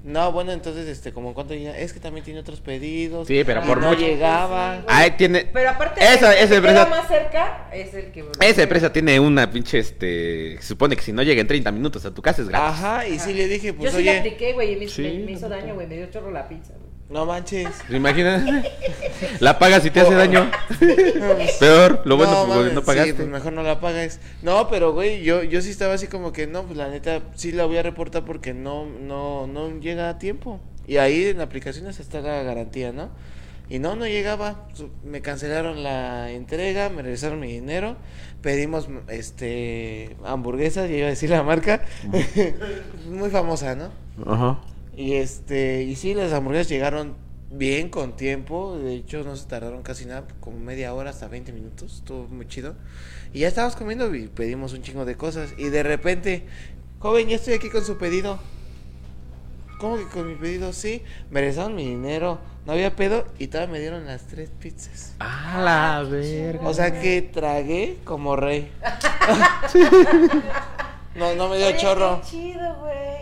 [0.06, 3.26] No, bueno, entonces, este, como en cuanto ya, es que también tiene otros pedidos.
[3.26, 4.00] Sí, pero por no mucho.
[4.00, 4.76] llegaba.
[4.78, 4.84] Sí.
[4.86, 5.46] Ay, tiene.
[5.52, 8.24] Pero aparte, Esa- el que esa empresa- queda más cerca es el que.
[8.40, 10.58] Esa empresa tiene una pinche, este...
[10.60, 12.68] Se supone que si no llega en 30 minutos a tu casa es gratis.
[12.78, 15.02] Ajá, y sí le dije, Yo pues sí le oye, apliqué, güey, y me, Sí,
[15.02, 15.88] me- me hizo daño, güey.
[15.88, 16.85] Me dio chorro la pizza, güey.
[17.08, 17.68] No manches.
[17.88, 18.64] ¿Se imaginan?
[19.40, 20.50] La pagas y te hace daño.
[21.60, 23.14] Peor, lo bueno, pues, mames, no Sí, pagaste.
[23.14, 24.20] pues mejor no la pagues.
[24.42, 27.52] No, pero güey, yo, yo sí estaba así como que no, pues la neta sí
[27.52, 30.60] la voy a reportar porque no, no, no llega a tiempo.
[30.86, 33.10] Y ahí en aplicaciones está la garantía, ¿no?
[33.68, 34.68] Y no, no llegaba.
[35.04, 37.96] Me cancelaron la entrega, me regresaron mi dinero.
[38.40, 41.84] Pedimos, este, hamburguesas, ya iba a decir la marca.
[43.10, 43.90] Muy famosa, ¿no?
[44.24, 44.60] Ajá.
[44.96, 47.14] Y este, y sí, las hamburguesas llegaron
[47.50, 48.78] bien con tiempo.
[48.78, 51.96] De hecho, no se tardaron casi nada, como media hora hasta 20 minutos.
[51.96, 52.74] Estuvo muy chido.
[53.32, 55.52] Y ya estábamos comiendo y pedimos un chingo de cosas.
[55.58, 56.46] Y de repente,
[56.98, 58.38] joven, ya estoy aquí con su pedido.
[59.78, 60.72] ¿Cómo que con mi pedido?
[60.72, 62.38] Sí, me regresaron mi dinero.
[62.64, 65.14] No había pedo y todavía me dieron las tres pizzas.
[65.18, 66.66] A la verga.
[66.66, 68.72] O sea que tragué como rey.
[71.14, 72.22] no, no me dio Oye, chorro.
[72.22, 73.15] Qué chido, güey.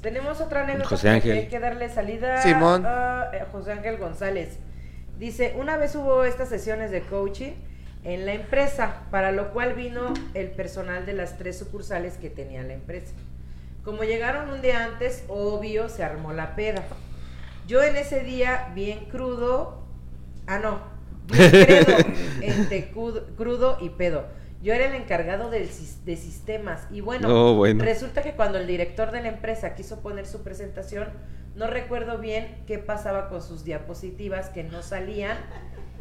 [0.00, 1.38] Tenemos otra anécdota José Ángel.
[1.38, 2.84] hay que darle salida Simón.
[2.86, 4.58] a eh, José Ángel González.
[5.18, 7.52] Dice, una vez hubo estas sesiones de coaching
[8.04, 12.62] en la empresa, para lo cual vino el personal de las tres sucursales que tenía
[12.62, 13.12] la empresa.
[13.84, 16.84] Como llegaron un día antes, obvio, se armó la peda.
[17.66, 19.82] Yo en ese día, bien crudo,
[20.46, 20.80] ah, no,
[21.26, 21.96] bien credo,
[22.40, 24.26] entre crudo, crudo y pedo.
[24.62, 27.84] Yo era el encargado de sistemas y bueno, No, bueno.
[27.84, 31.08] resulta que cuando el director de la empresa quiso poner su presentación,
[31.54, 35.36] no recuerdo bien qué pasaba con sus diapositivas que no salían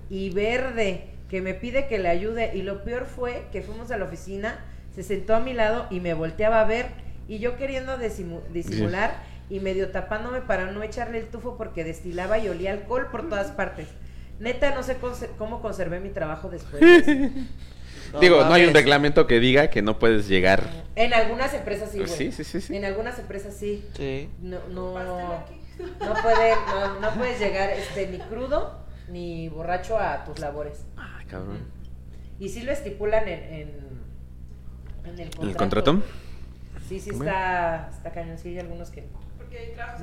[0.10, 3.98] y verde, que me pide que le ayude y lo peor fue que fuimos a
[3.98, 4.60] la oficina,
[4.96, 6.88] se sentó a mi lado y me volteaba a ver
[7.28, 9.16] y yo queriendo disimu- disimular
[9.50, 13.52] y medio tapándome para no echarle el tufo porque destilaba y olía alcohol por todas
[13.52, 13.88] partes.
[14.40, 14.98] Neta, no sé
[15.38, 16.82] cómo conservé mi trabajo después.
[16.82, 17.32] de
[18.22, 20.64] Digo, no hay un reglamento que diga que no puedes llegar.
[20.96, 22.10] En algunas empresas sí, güey.
[22.10, 22.76] Sí, sí, sí, sí.
[22.76, 23.86] En algunas empresas sí.
[23.96, 24.30] Sí.
[24.42, 28.80] No, no, no, puede, no, no puedes llegar este, ni crudo
[29.10, 30.80] ni borracho a tus labores.
[30.98, 31.60] Ay, cabrón.
[32.40, 33.72] Y sí lo estipulan en, en,
[35.06, 35.48] en el contrato.
[35.50, 36.04] ¿El contrato?
[36.88, 37.26] Sí, sí Bueno.
[37.32, 38.38] está, está cañón.
[38.38, 39.04] Sí, hay algunos que...
[39.38, 40.02] Porque hay trabajos.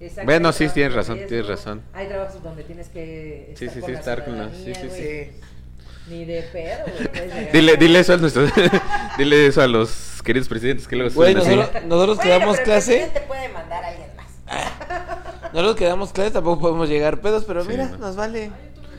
[0.00, 1.82] Exacto, Bueno, sí, tienes razón, tienes razón.
[1.92, 4.72] Hay trabajos donde tienes que Sí, estar sí, con sí, la estar con la- sí,
[4.74, 4.90] sí.
[4.90, 5.30] Sí.
[6.08, 7.50] Ni de pedo, güey.
[7.52, 8.50] Dile, dile eso a nuestros,
[9.18, 12.92] dile eso a los queridos presidentes que luego Güey, nosotros, nosotros que Bueno, damos clase,
[12.96, 14.26] presidente puede mandar a alguien más.
[15.52, 17.98] nosotros que damos clase tampoco podemos llegar pedos, pero Sí, mira, no.
[17.98, 18.50] nos vale.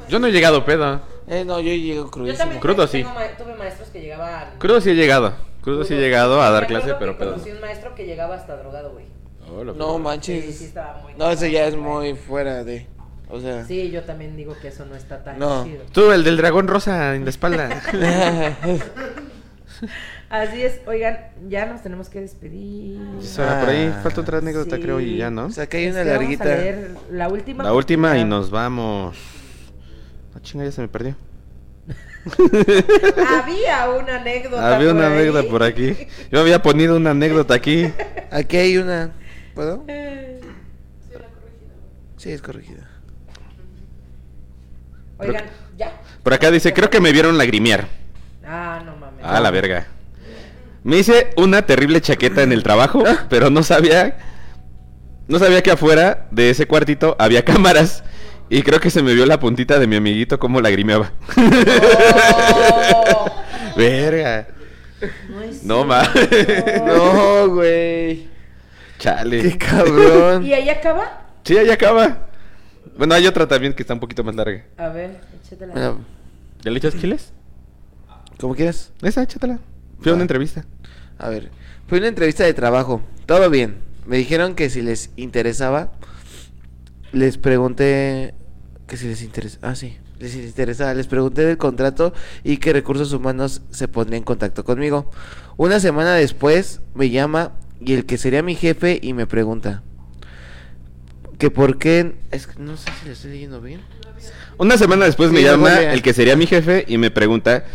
[0.10, 1.02] Yo no he llegado pedo.
[1.28, 2.38] Eh, no, yo llego Yo crudísimo.
[2.38, 3.14] también Crudo, tengo sí.
[3.16, 4.58] ma- tuve maestros que llegaban...
[4.60, 5.34] Crudo sí he llegado.
[5.62, 7.32] Crudo sí he llegado a Me dar acuerdo clase, que pero pedo.
[7.34, 9.06] Conocí un maestro que llegaba hasta drogado, güey.
[9.50, 10.00] Oh, lo No pedo.
[10.00, 10.46] manches.
[10.46, 12.88] Sí, sí estaba muy No, ese ya es muy fuera de.
[13.30, 13.66] O sea.
[13.66, 15.64] Sí, yo también digo que eso no está tan No.
[15.66, 15.84] chido.
[15.92, 17.70] Tú, el del dragón rosa en la espalda.
[20.30, 21.18] Así es, oigan,
[21.50, 23.00] ya nos tenemos que despedir.
[23.22, 24.00] Sea, por ahí Ah.
[24.02, 24.82] falta otra anécdota, Sí.
[24.82, 25.46] creo, y ya, ¿no?
[25.46, 26.46] O sea, que hay una Este, vamos a larguita.
[26.46, 27.64] leer la última.
[27.64, 29.18] La última y nos vamos.
[30.36, 31.16] Ah, chinga, ya se me perdió.
[33.28, 34.76] Había una anécdota.
[34.76, 35.20] Había una por ahí.
[35.20, 35.96] anécdota por aquí.
[36.32, 37.92] Yo había ponido una anécdota aquí.
[38.32, 39.12] Aquí hay una.
[39.54, 39.84] ¿Puedo?
[39.86, 39.94] Sí,
[41.14, 41.68] la corregí.
[42.18, 42.90] Sí, es corregida.
[45.18, 45.46] Oigan,
[45.78, 45.92] ¿ya?
[46.24, 47.88] Por acá dice, creo que me vieron lagrimear.
[48.46, 49.24] Ah, no mames.
[49.24, 49.88] Ah, la verga.
[50.84, 54.18] Me hice una terrible chaqueta en el trabajo, pero no sabía.
[55.28, 58.04] No sabía que afuera de ese cuartito había cámaras.
[58.48, 61.12] Y creo que se me vio la puntita de mi amiguito como lagrimeaba.
[61.36, 63.32] Oh,
[63.76, 64.48] Verga.
[65.64, 66.30] no No mames.
[66.86, 68.28] No, güey.
[69.00, 69.42] Chale.
[69.42, 70.46] Qué cabrón.
[70.46, 71.26] ¿Y ahí acaba?
[71.44, 72.28] Sí, ahí acaba.
[72.98, 74.66] Bueno, hay otra también que está un poquito más larga.
[74.78, 75.74] A ver, échatela.
[75.74, 75.96] Mira,
[76.64, 77.32] ¿Ya le echas chiles?
[78.40, 78.92] ¿Cómo quieras?
[79.02, 79.60] Esa, échatela.
[80.00, 80.66] Fui a una entrevista.
[81.18, 81.52] A ver,
[81.88, 83.02] fue una entrevista de trabajo.
[83.26, 83.78] Todo bien.
[84.06, 85.92] Me dijeron que si les interesaba,
[87.12, 88.34] les pregunté
[88.88, 89.60] que si les interesa.
[89.62, 90.94] Ah, sí, les interesaba.
[90.94, 92.14] Les pregunté del contrato
[92.44, 95.10] y que recursos humanos se pondría en contacto conmigo.
[95.58, 99.84] Una semana después me llama y el que sería mi jefe y me pregunta
[101.38, 102.14] que por qué.
[102.32, 103.82] Es que no sé si le estoy leyendo bien.
[104.58, 107.66] Una semana después me llama el que sería mi jefe y me pregunta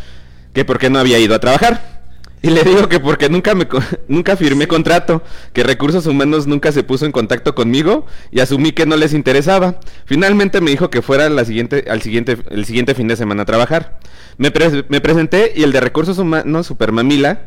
[0.54, 2.00] que por qué no había ido a trabajar.
[2.42, 3.68] Y le digo que porque nunca me
[4.08, 8.86] nunca firmé contrato, que Recursos Humanos nunca se puso en contacto conmigo y asumí que
[8.86, 9.78] no les interesaba.
[10.06, 13.44] Finalmente me dijo que fuera la siguiente al siguiente el siguiente fin de semana a
[13.44, 13.98] trabajar.
[14.38, 17.42] Me, pre- me presenté y el de Recursos Humanos Super Mamila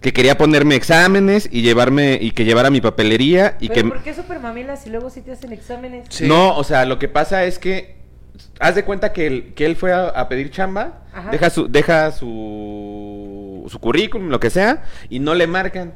[0.00, 4.02] que quería ponerme exámenes y llevarme y que llevara mi papelería y ¿Pero que por
[4.02, 6.06] qué super mamilas y luego sí te hacen exámenes?
[6.10, 6.26] Sí.
[6.26, 7.96] no, o sea, lo que pasa es que
[8.60, 11.30] haz de cuenta que él, que él fue a, a pedir chamba, Ajá.
[11.30, 15.94] deja su deja su su currículum, lo que sea, y no le marcan.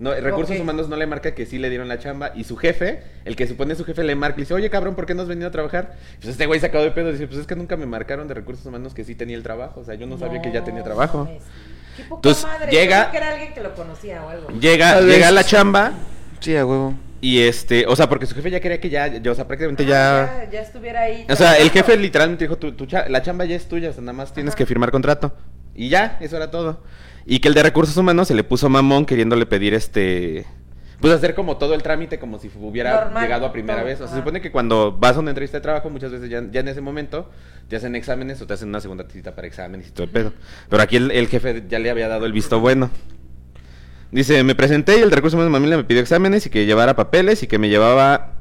[0.00, 0.58] No, Recursos.
[0.58, 3.46] Humanos no le marca que sí le dieron la chamba y su jefe, el que
[3.46, 5.52] supone su jefe le marca y dice, "Oye, cabrón, ¿por qué no has venido a
[5.52, 8.34] trabajar?" Pues este güey sacado de pedo dice, "Pues es que nunca me marcaron de
[8.34, 10.82] Recursos Humanos que sí tenía el trabajo, o sea, yo no, sabía que ya tenía
[10.82, 11.28] trabajo."
[11.96, 12.70] Qué poca Entonces, madre.
[12.72, 14.48] llega- Yo creo que era alguien que lo conocía o algo.
[14.60, 15.92] Llega llega a la chamba
[16.40, 16.94] Sí, a huevo.
[17.20, 19.84] y este, o sea, porque su jefe ya quería que ya, ya, o sea, prácticamente
[19.84, 19.86] Ah,
[20.44, 21.24] ya, ya estuviera ahí.
[21.30, 23.92] O sea, el jefe literalmente dijo, tu, tu cha- la chamba ya es tuya, o
[23.92, 24.58] sea, nada más tienes Ajá.
[24.58, 25.32] que firmar contrato.
[25.74, 26.82] Y ya, eso era todo.
[27.26, 30.44] Y que el de recursos humanos se le puso mamón queriéndole pedir este...
[31.00, 34.00] Pues hacer como todo el trámite como si hubiera Normal, llegado a primera todo, vez.
[34.00, 36.42] O sea, se supone que cuando vas a una entrevista de trabajo, muchas veces ya,
[36.50, 37.30] ya en ese momento
[37.68, 40.32] te hacen exámenes o te hacen una segunda cita para exámenes y todo el pedo.
[40.68, 42.90] Pero aquí el, el jefe ya le había dado el visto bueno.
[44.12, 46.94] Dice, me presenté y el de recursos humanos mamila me pidió exámenes y que llevara
[46.94, 48.34] papeles y que me llevaba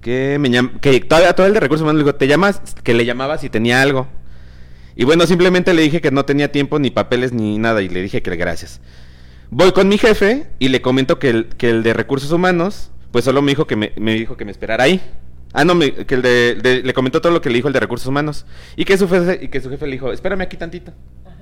[0.00, 2.94] que me llam- que todavía todo el de recursos humanos le digo, te llamas, que
[2.94, 4.06] le llamaba si tenía algo.
[4.94, 8.00] Y bueno, simplemente le dije que no tenía tiempo, ni papeles, ni nada, y le
[8.00, 8.80] dije que gracias.
[9.50, 13.24] Voy con mi jefe y le comento que el, que el de recursos humanos, pues
[13.24, 15.00] solo me dijo que me, me dijo que me esperara ahí.
[15.52, 17.74] Ah, no, me- que el de, de- le comentó todo lo que le dijo el
[17.74, 18.44] de recursos humanos.
[18.76, 20.92] Y que su jefe, y que su jefe le dijo, espérame aquí tantito.
[21.24, 21.36] Ajá.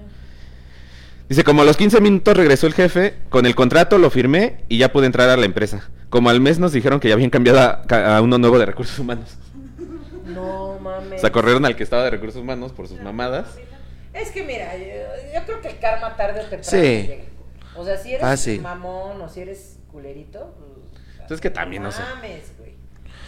[1.29, 4.79] Dice, como a los 15 minutos regresó el jefe, con el contrato lo firmé y
[4.79, 5.89] ya pude entrar a la empresa.
[6.11, 8.99] Como al mes nos dijeron que ya habían cambiado a, a uno nuevo de recursos
[8.99, 9.37] humanos.
[10.27, 11.19] No mames.
[11.19, 13.57] O sea, corrieron al que estaba de recursos humanos por sus mamadas.
[14.15, 14.85] Es que mira, yo,
[15.39, 16.77] yo creo que el karma tarde o temprano Sí.
[16.79, 17.25] llega.
[17.77, 18.61] O sea, si eres Fácil.
[18.61, 22.03] mamón o si eres culerito, pues, Entonces que también, no sé.
[22.03, 22.75] mames, güey.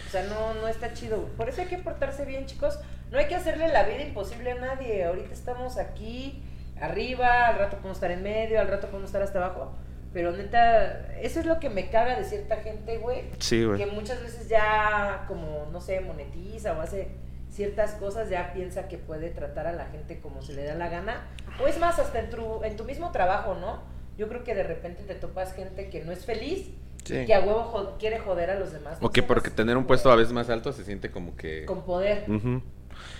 [0.07, 1.25] O sea, no, no está chido.
[1.37, 2.79] Por eso hay que portarse bien, chicos.
[3.11, 5.03] No hay que hacerle la vida imposible a nadie.
[5.05, 6.43] Ahorita estamos aquí,
[6.79, 9.73] arriba, al rato podemos estar en medio, al rato podemos estar hasta abajo.
[10.13, 13.29] Pero neta, eso es lo que me caga de cierta gente, güey.
[13.39, 13.85] Sí, Que güey.
[13.91, 17.09] muchas veces ya, como, no sé, monetiza o hace
[17.49, 20.87] ciertas cosas, ya piensa que puede tratar a la gente como se le da la
[20.89, 21.27] gana.
[21.61, 23.81] O es más, hasta en tu, en tu mismo trabajo, ¿no?
[24.17, 26.69] Yo creo que de repente te topas gente que no es feliz,
[27.05, 27.25] Sí.
[27.25, 28.97] que a huevo jo- quiere joder a los demás.
[29.01, 31.65] O que porque tener un puesto a veces más alto se siente como que...
[31.65, 32.25] Con poder.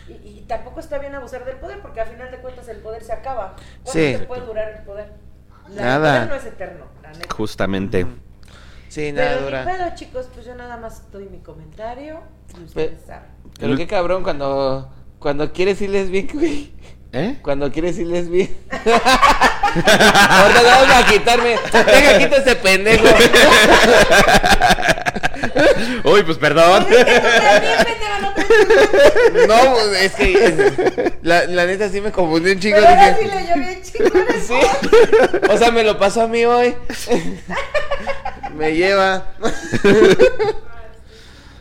[0.09, 3.03] Y, y tampoco está bien abusar del poder, porque al final de cuentas el poder
[3.03, 3.55] se acaba.
[3.83, 4.15] ¿Cuánto Sí.
[4.17, 5.13] te puede durar el poder?
[5.69, 6.23] La- Nada.
[6.23, 7.35] El poder no es eterno, la neta.
[7.35, 8.05] Justamente.
[8.89, 9.65] Sí, nada Pero dura.
[9.65, 12.21] pedo, chicos, pues yo nada más doy mi comentario
[12.59, 13.29] y ustedes Pe- saben.
[13.59, 16.73] Pero qué cabrón cuando, cuando quieres irles bien, güey.
[17.13, 17.37] ¿Eh?
[17.41, 18.55] Cuando quieres irles bien.
[18.71, 21.55] Ahorita vamos a quitarme.
[21.71, 23.05] Venga, quita ese pendejo.
[26.03, 26.85] Uy, pues perdón.
[29.47, 32.77] No pues, es que es- la, la neta sí me confundí un chingo.
[32.77, 34.25] Pero ahora sí Dije, le llovió chingón.
[34.45, 34.59] sí.
[35.49, 36.75] O sea, me lo pasó a mí hoy.
[38.55, 39.25] Me lleva.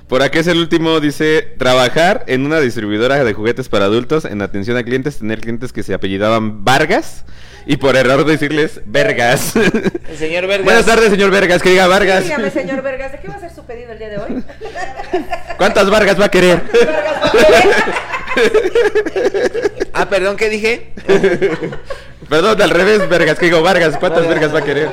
[0.09, 4.41] Por aquí es el último, dice, trabajar en una distribuidora de juguetes para adultos en
[4.41, 7.25] atención a clientes, tener clientes que se apellidaban Vargas
[7.67, 9.57] y por error decirles Vergas.
[9.57, 10.65] El señor Vergas.
[10.65, 12.23] Buenas tardes, señor Vergas, que diga Vargas.
[12.23, 14.45] Dígame, señor Vergas, ¿de qué va a ser su pedido el día de hoy?
[15.57, 16.63] ¿Cuántas Vargas va a querer?
[16.73, 17.71] Vergas, ¿va a querer?
[19.93, 20.93] Ah, perdón, ¿qué dije?
[22.29, 24.89] Perdón, al revés, Vergas, que digo Vargas, ¿cuántas Vergas va a querer?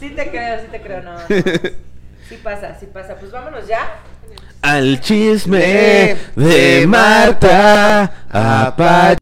[0.00, 1.16] Sí te creo, sí te creo, no.
[2.28, 3.14] Sí pasa, sí pasa.
[3.16, 4.00] Pues vámonos ya.
[4.62, 9.18] al chisme de Marta Apache.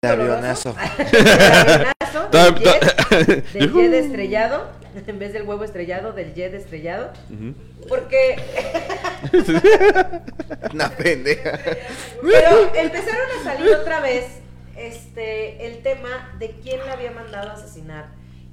[0.00, 0.76] De avionazo.
[2.12, 4.70] Todo- del jet, del jet estrellado,
[5.06, 7.10] en vez del huevo estrellado, del jet estrellado.
[7.88, 8.36] Porque
[10.72, 11.58] Una pendeja.
[12.22, 14.24] Pero empezaron a salir otra vez
[14.76, 18.06] este el tema de quién la había mandado a asesinar.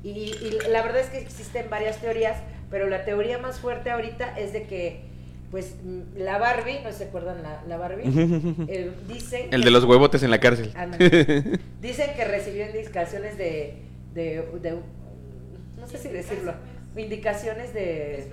[0.03, 0.09] Y,
[0.41, 2.37] y la verdad es que existen varias teorías,
[2.69, 5.01] pero la teoría más fuerte ahorita es de que,
[5.55, 8.03] pues, mm, la Barbie, ¿no se acuerdan la, la Barbie?
[8.67, 10.73] Eh, dicen El que- de los huevotes en la cárcel.
[10.75, 11.59] Ándale.
[11.81, 13.77] Dicen que recibió indicaciones de,
[14.13, 14.79] de, de-
[15.79, 16.53] no sé si decirlo,
[16.97, 18.27] indicaciones de,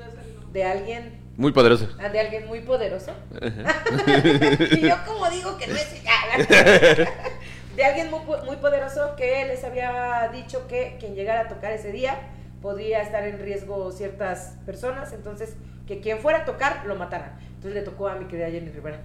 [0.53, 1.89] de alguien, Muy poderoso.
[2.01, 3.12] ah, de alguien muy poderoso.
[4.73, 5.93] Y yo como digo que no es
[7.77, 11.93] de alguien muy, muy poderoso que les había dicho que quien llegara a tocar ese
[11.93, 12.16] día
[12.61, 15.55] podía estar en riesgo ciertas personas, entonces
[15.97, 17.38] que quien fuera a tocar lo mataran.
[17.55, 19.01] Entonces le tocó a mi querida Jenny Rivera.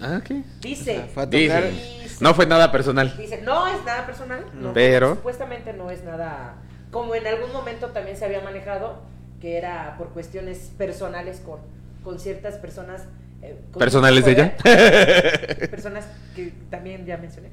[0.00, 0.30] Ah, ok.
[0.60, 1.64] Dice, Fue a tocar.
[1.70, 3.16] dice- No fue nada personal.
[3.16, 6.56] Dice, no es nada personal, no, Pero- supuestamente no es nada,
[6.90, 9.02] como en algún momento también se había manejado,
[9.40, 11.60] que era por cuestiones personales con,
[12.02, 13.04] con ciertas personas.
[13.42, 14.56] eh, con ¿Personales de ella?
[15.70, 17.50] Personas que también ya mencioné.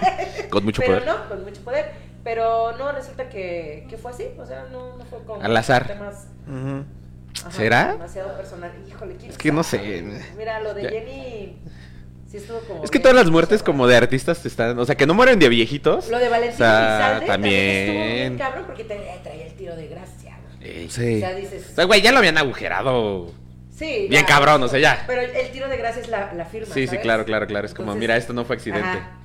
[0.50, 1.06] Con mucho Pero poder.
[1.08, 1.90] no, con mucho poder.
[2.22, 5.86] Pero no, resulta que, que fue así, o sea, no, no fue con Al azar.
[5.88, 6.26] temas.
[7.42, 7.92] Ajá, ¿Será?
[7.92, 8.70] demasiado personal.
[8.88, 10.04] Híjole, ¿quién Es que no sé.
[10.36, 10.90] Mira, lo de Ya.
[10.90, 11.58] Jenny
[12.30, 14.78] sí estuvo como Es que todas las muertes como de artistas están...
[14.78, 16.08] O sea, que no mueren de viejitos.
[16.08, 17.54] Lo de Valentín O sea, Elizalde también
[17.90, 20.38] estuvo bien cabrón porque te- traía el tiro de gracia.
[20.60, 20.88] Ey.
[20.90, 21.16] Sí.
[21.16, 23.32] O sea, dices, O sea, güey, ya lo habían agujerado.
[23.76, 24.06] sí.
[24.08, 25.04] bien cabrón, o sea, ya.
[25.06, 26.72] Pero el, tiro de gracia es la, la firma.
[26.72, 27.66] Sí, sí, claro, claro, claro.
[27.66, 28.86] Es como, Entonces, mira, esto no fue accidente.
[28.88, 29.18] ajá.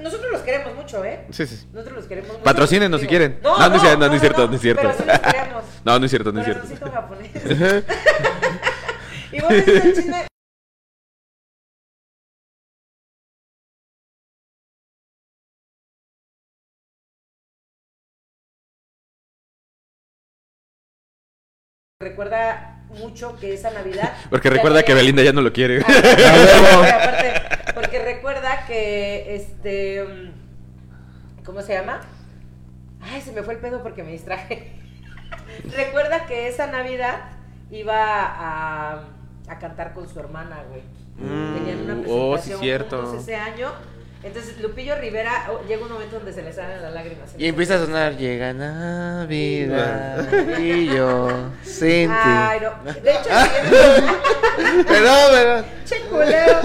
[0.00, 1.24] Nosotros los queremos mucho, ¿eh?
[1.30, 1.56] Sí, sí.
[1.56, 1.66] sí.
[1.72, 2.44] Nosotros los queremos mucho.
[2.44, 3.40] Patrocínenos si quieren.
[3.42, 4.82] No, No, no no, no es cierto, no es cierto.
[5.86, 6.90] No, no es cierto, no es cierto.
[6.90, 7.30] Japonés.
[9.30, 10.26] y vos dices el chisme.
[22.00, 24.12] Recuerda mucho que esa Navidad.
[24.30, 25.82] Porque recuerda que Belinda ya no lo quiere.
[25.82, 25.86] Ah,
[26.76, 32.00] porque aparte, porque recuerda que este mm, ¿cómo se llama?
[33.00, 34.84] Ay, se me fue el pedo porque me distraje.
[35.76, 37.20] Recuerda que esa Navidad
[37.70, 39.04] iba a,
[39.48, 40.82] a cantar con su hermana, güey.
[41.18, 43.02] Tenían una Mm, presentación oh, sí, cierto.
[43.02, 43.70] juntos ese año.
[44.22, 47.34] Entonces Lupillo Rivera oh, llega un momento donde se le salen las lágrimas.
[47.38, 50.26] Y empieza a sonar, llega Navidad
[50.58, 52.92] y yo sin Ay, no.
[52.92, 53.28] De hecho,
[54.86, 55.64] Perdón, perdón.
[55.84, 56.60] Che culero.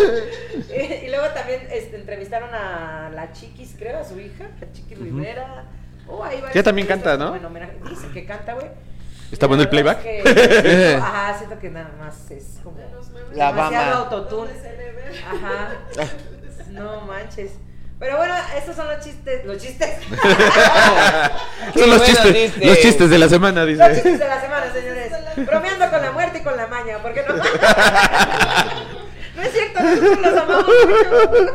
[0.69, 4.97] Y, y luego también este, entrevistaron a la Chiquis, creo, a su hija, a Chiquis
[4.97, 5.65] Rivera.
[6.07, 7.33] Oh, ahí va Ella también canta, ¿no?
[7.89, 8.67] Dice que canta, güey.
[9.31, 10.03] ¿Está bueno el playback?
[10.05, 10.23] es
[10.63, 12.77] que- ajá, siento que nada más es como
[13.33, 14.15] La demasiado bama.
[14.17, 14.51] autotune.
[15.25, 15.69] Ajá.
[16.71, 17.51] No manches.
[17.99, 19.89] Pero bueno, estos son los chistes, los chistes.
[21.77, 22.65] Son los chistes, chistes.
[22.65, 23.93] los chistes de la semana, Los dice.
[23.93, 25.11] chistes de la semana, señores.
[25.45, 27.35] Bromeando con la muerte y con la maña, ¿por qué no?
[27.35, 27.43] No
[29.43, 31.53] es cierto, nosotros los amamos mucho.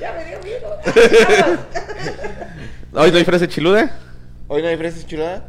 [0.00, 0.80] Ya me dio miedo.
[2.92, 3.90] ¿Hoy no hay frase chiluda?
[4.48, 5.44] Hoy no hay fresa chulada.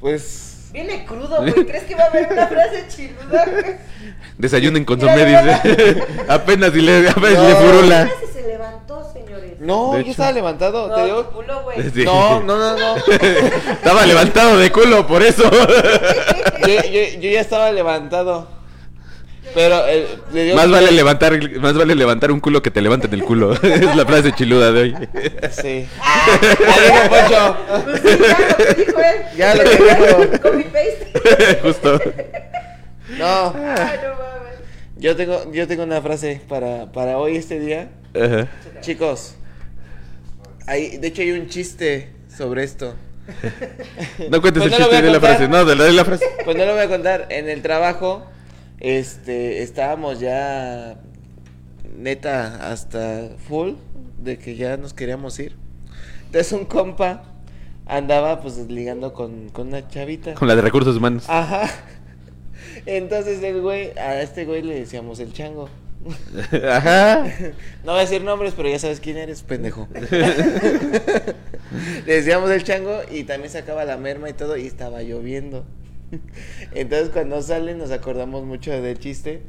[0.00, 0.68] Pues.
[0.72, 1.52] Viene crudo, güey.
[1.52, 3.44] ¿Crees que va a haber una frase chiluda?
[4.38, 6.04] Desayunen con Somé, dice.
[6.28, 7.48] apenas si le, apenas No.
[7.48, 8.00] le furula.
[8.02, 9.60] Apenas si se levantó, señores.
[9.60, 11.24] No, yo estaba levantado, te No, digo.
[11.26, 11.90] tu culo, güey.
[11.90, 12.04] Sí.
[12.04, 12.96] No, no, no, no.
[13.72, 15.44] Estaba levantado de culo, por eso.
[15.50, 18.48] Yo, yo- yo ya estaba levantado.
[19.54, 20.54] Pero eh, le dio.
[20.56, 23.52] Más vale levantar, más vale levantar un culo que te levanten el culo.
[23.62, 24.94] es la frase chiluda de hoy.
[25.50, 25.86] Sí.
[26.02, 27.56] Adiós, Poncho.
[27.84, 29.16] Pues sí, ya lo dijo él.
[29.36, 30.40] Ya lo dijo.
[30.42, 31.60] Copy paste.
[31.62, 32.00] Justo.
[33.18, 34.58] No, Ay, no mames.
[34.96, 37.90] yo tengo, yo tengo una frase para, para hoy, este día.
[38.14, 38.48] Ajá.
[38.80, 39.36] Chicos,
[40.66, 42.94] hay, de hecho hay un chiste sobre esto.
[44.30, 45.48] No cuentes Pues el no chiste de la frase.
[45.48, 46.24] No, de la, de la frase.
[46.44, 47.26] Pues no lo voy a contar.
[47.30, 48.26] En el trabajo,
[48.84, 51.00] este, estábamos ya
[51.96, 53.76] neta hasta full
[54.18, 55.56] de que ya nos queríamos ir.
[56.26, 57.22] Entonces un compa
[57.86, 60.34] andaba pues ligando con, con una chavita.
[60.34, 61.24] Con la de recursos humanos.
[61.28, 61.70] Ajá.
[62.84, 65.70] Entonces el güey, a este güey le decíamos el chango.
[66.70, 67.24] Ajá.
[67.84, 69.88] No voy a decir nombres, pero ya sabes quién eres, pendejo.
[72.04, 75.64] le decíamos el chango y también sacaba la merma y todo y estaba lloviendo.
[76.74, 79.42] Entonces cuando sale nos acordamos mucho del chiste.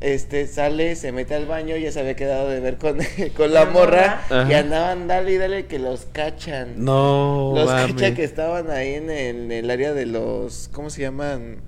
[0.00, 2.98] Este sale, se mete al baño, ya se había quedado de ver con,
[3.36, 6.74] con la morra y andaban dale y dale que los cachan.
[6.84, 11.00] No, los cachan que estaban ahí en el, en el área de los ¿cómo se
[11.02, 11.58] llaman?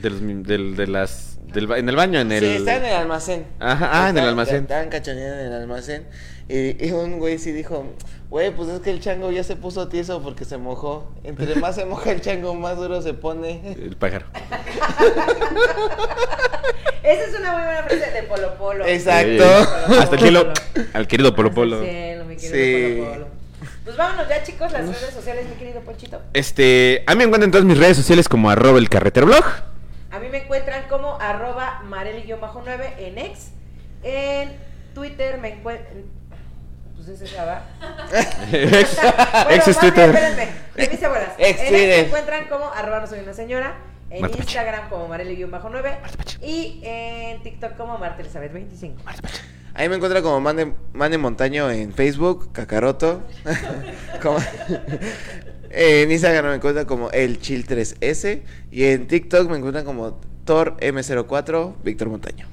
[0.00, 2.40] De los del, de las, del en el baño, en el...
[2.40, 3.46] Sí, está en el almacén.
[3.60, 4.62] Ajá, ah, en el almacén.
[4.62, 6.04] Estaban cachoneando en el almacén.
[6.48, 7.86] Y, y un güey sí dijo,
[8.30, 11.10] güey, pues es que el chango ya se puso tieso porque se mojó.
[11.24, 13.60] Entre más se moja el chango, más duro se pone.
[13.72, 14.26] El pájaro.
[17.02, 18.84] Esa es una muy buena frase de Polo Polo.
[18.86, 19.44] Exacto.
[19.88, 19.94] Sí.
[20.00, 20.52] Hasta el cielo,
[20.92, 21.82] al querido Polo Hasta el Polo.
[21.84, 22.96] cielo, mi querido Sí.
[23.00, 23.26] Polo Polo.
[23.84, 26.20] Pues vámonos ya, chicos, las redes sociales, mi querido Ponchito.
[26.32, 29.44] Este, a mí me encuentran en todas mis redes sociales como arroba el carretero blog.
[30.10, 33.50] A mí me encuentran como arroba mareli-9 en X.
[34.02, 34.56] En
[34.94, 36.04] Twitter me encuentran...
[36.96, 37.62] Pues ese es ¿verdad?
[38.52, 40.08] ex, Bueno, ex Twitter.
[40.10, 41.28] espérenme, de mis abuelas.
[41.38, 41.88] Ex en Twitter.
[41.88, 43.76] me encuentran como arroba no soy una señora.
[44.10, 44.44] En Marta Pache.
[44.48, 45.46] Instagram como mareli-9.
[45.48, 46.38] Marta Pache.
[46.46, 49.02] Y en TikTok como Marta Elizabeth 25.
[49.74, 53.22] Ahí me encuentra como Mane, Mane Montaño en Facebook, Cacaroto.
[54.22, 54.38] Como-
[55.70, 58.40] en Instagram me encuentra como el Chill 3S.
[58.70, 62.46] Y en TikTok me encuentran como Thor M04, Víctor Montaño.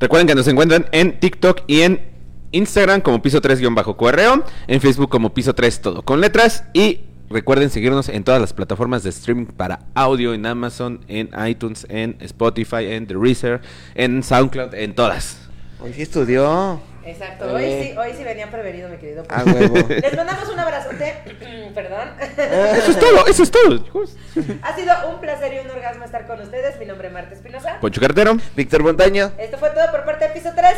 [0.00, 2.15] Recuerden que nos encuentran en TikTok y en
[2.56, 8.08] Instagram como piso 3-correo, en Facebook como piso 3 todo con letras y recuerden seguirnos
[8.08, 13.06] en todas las plataformas de streaming para audio en Amazon, en iTunes, en Spotify, en
[13.06, 13.60] The Reaser,
[13.94, 15.38] en SoundCloud, en todas.
[15.80, 16.80] Hoy sí estudió.
[17.06, 17.90] Exacto, hoy Eh.
[17.92, 19.22] sí, hoy sí venían prevenido, mi querido.
[19.28, 19.74] A huevo.
[19.88, 21.14] Les mandamos un abrazote,
[21.74, 22.08] perdón.
[22.20, 23.78] Eso es todo, eso es todo.
[23.78, 24.16] chicos.
[24.62, 26.78] ha sido un placer y un orgasmo estar con ustedes.
[26.80, 27.78] Mi nombre es Marta Espinosa.
[27.80, 28.36] Poncho Cartero.
[28.56, 29.30] Víctor Montaño.
[29.38, 30.74] Esto fue todo por parte de Piso 3.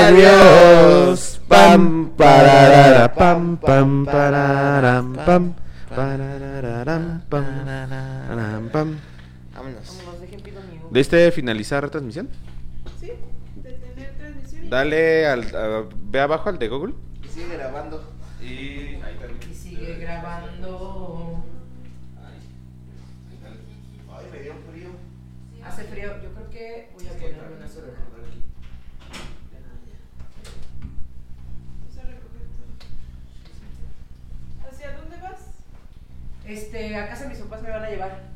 [0.00, 1.40] Adiós.
[1.48, 5.54] Pam, pararara, pam, pam, pararam, pam,
[8.72, 8.96] pam.
[9.54, 9.96] Vámonos.
[9.98, 12.28] Vámonos, dejen pido mi ¿De este finalizar transmisión?
[13.00, 13.12] Sí,
[14.70, 15.88] Dale al.
[16.04, 16.94] Ve abajo al de Google.
[17.24, 18.04] Y sigue grabando.
[18.40, 19.18] Y, ahí
[19.50, 21.44] y sigue grabando.
[22.16, 22.38] Ay,
[24.30, 24.90] me dio frío.
[25.64, 26.22] Hace frío.
[26.22, 27.88] Yo creo que voy a ponerme una sola.
[34.70, 35.40] ¿Hacia dónde vas?
[36.46, 38.30] Este, a casa mis papás me van a llevar.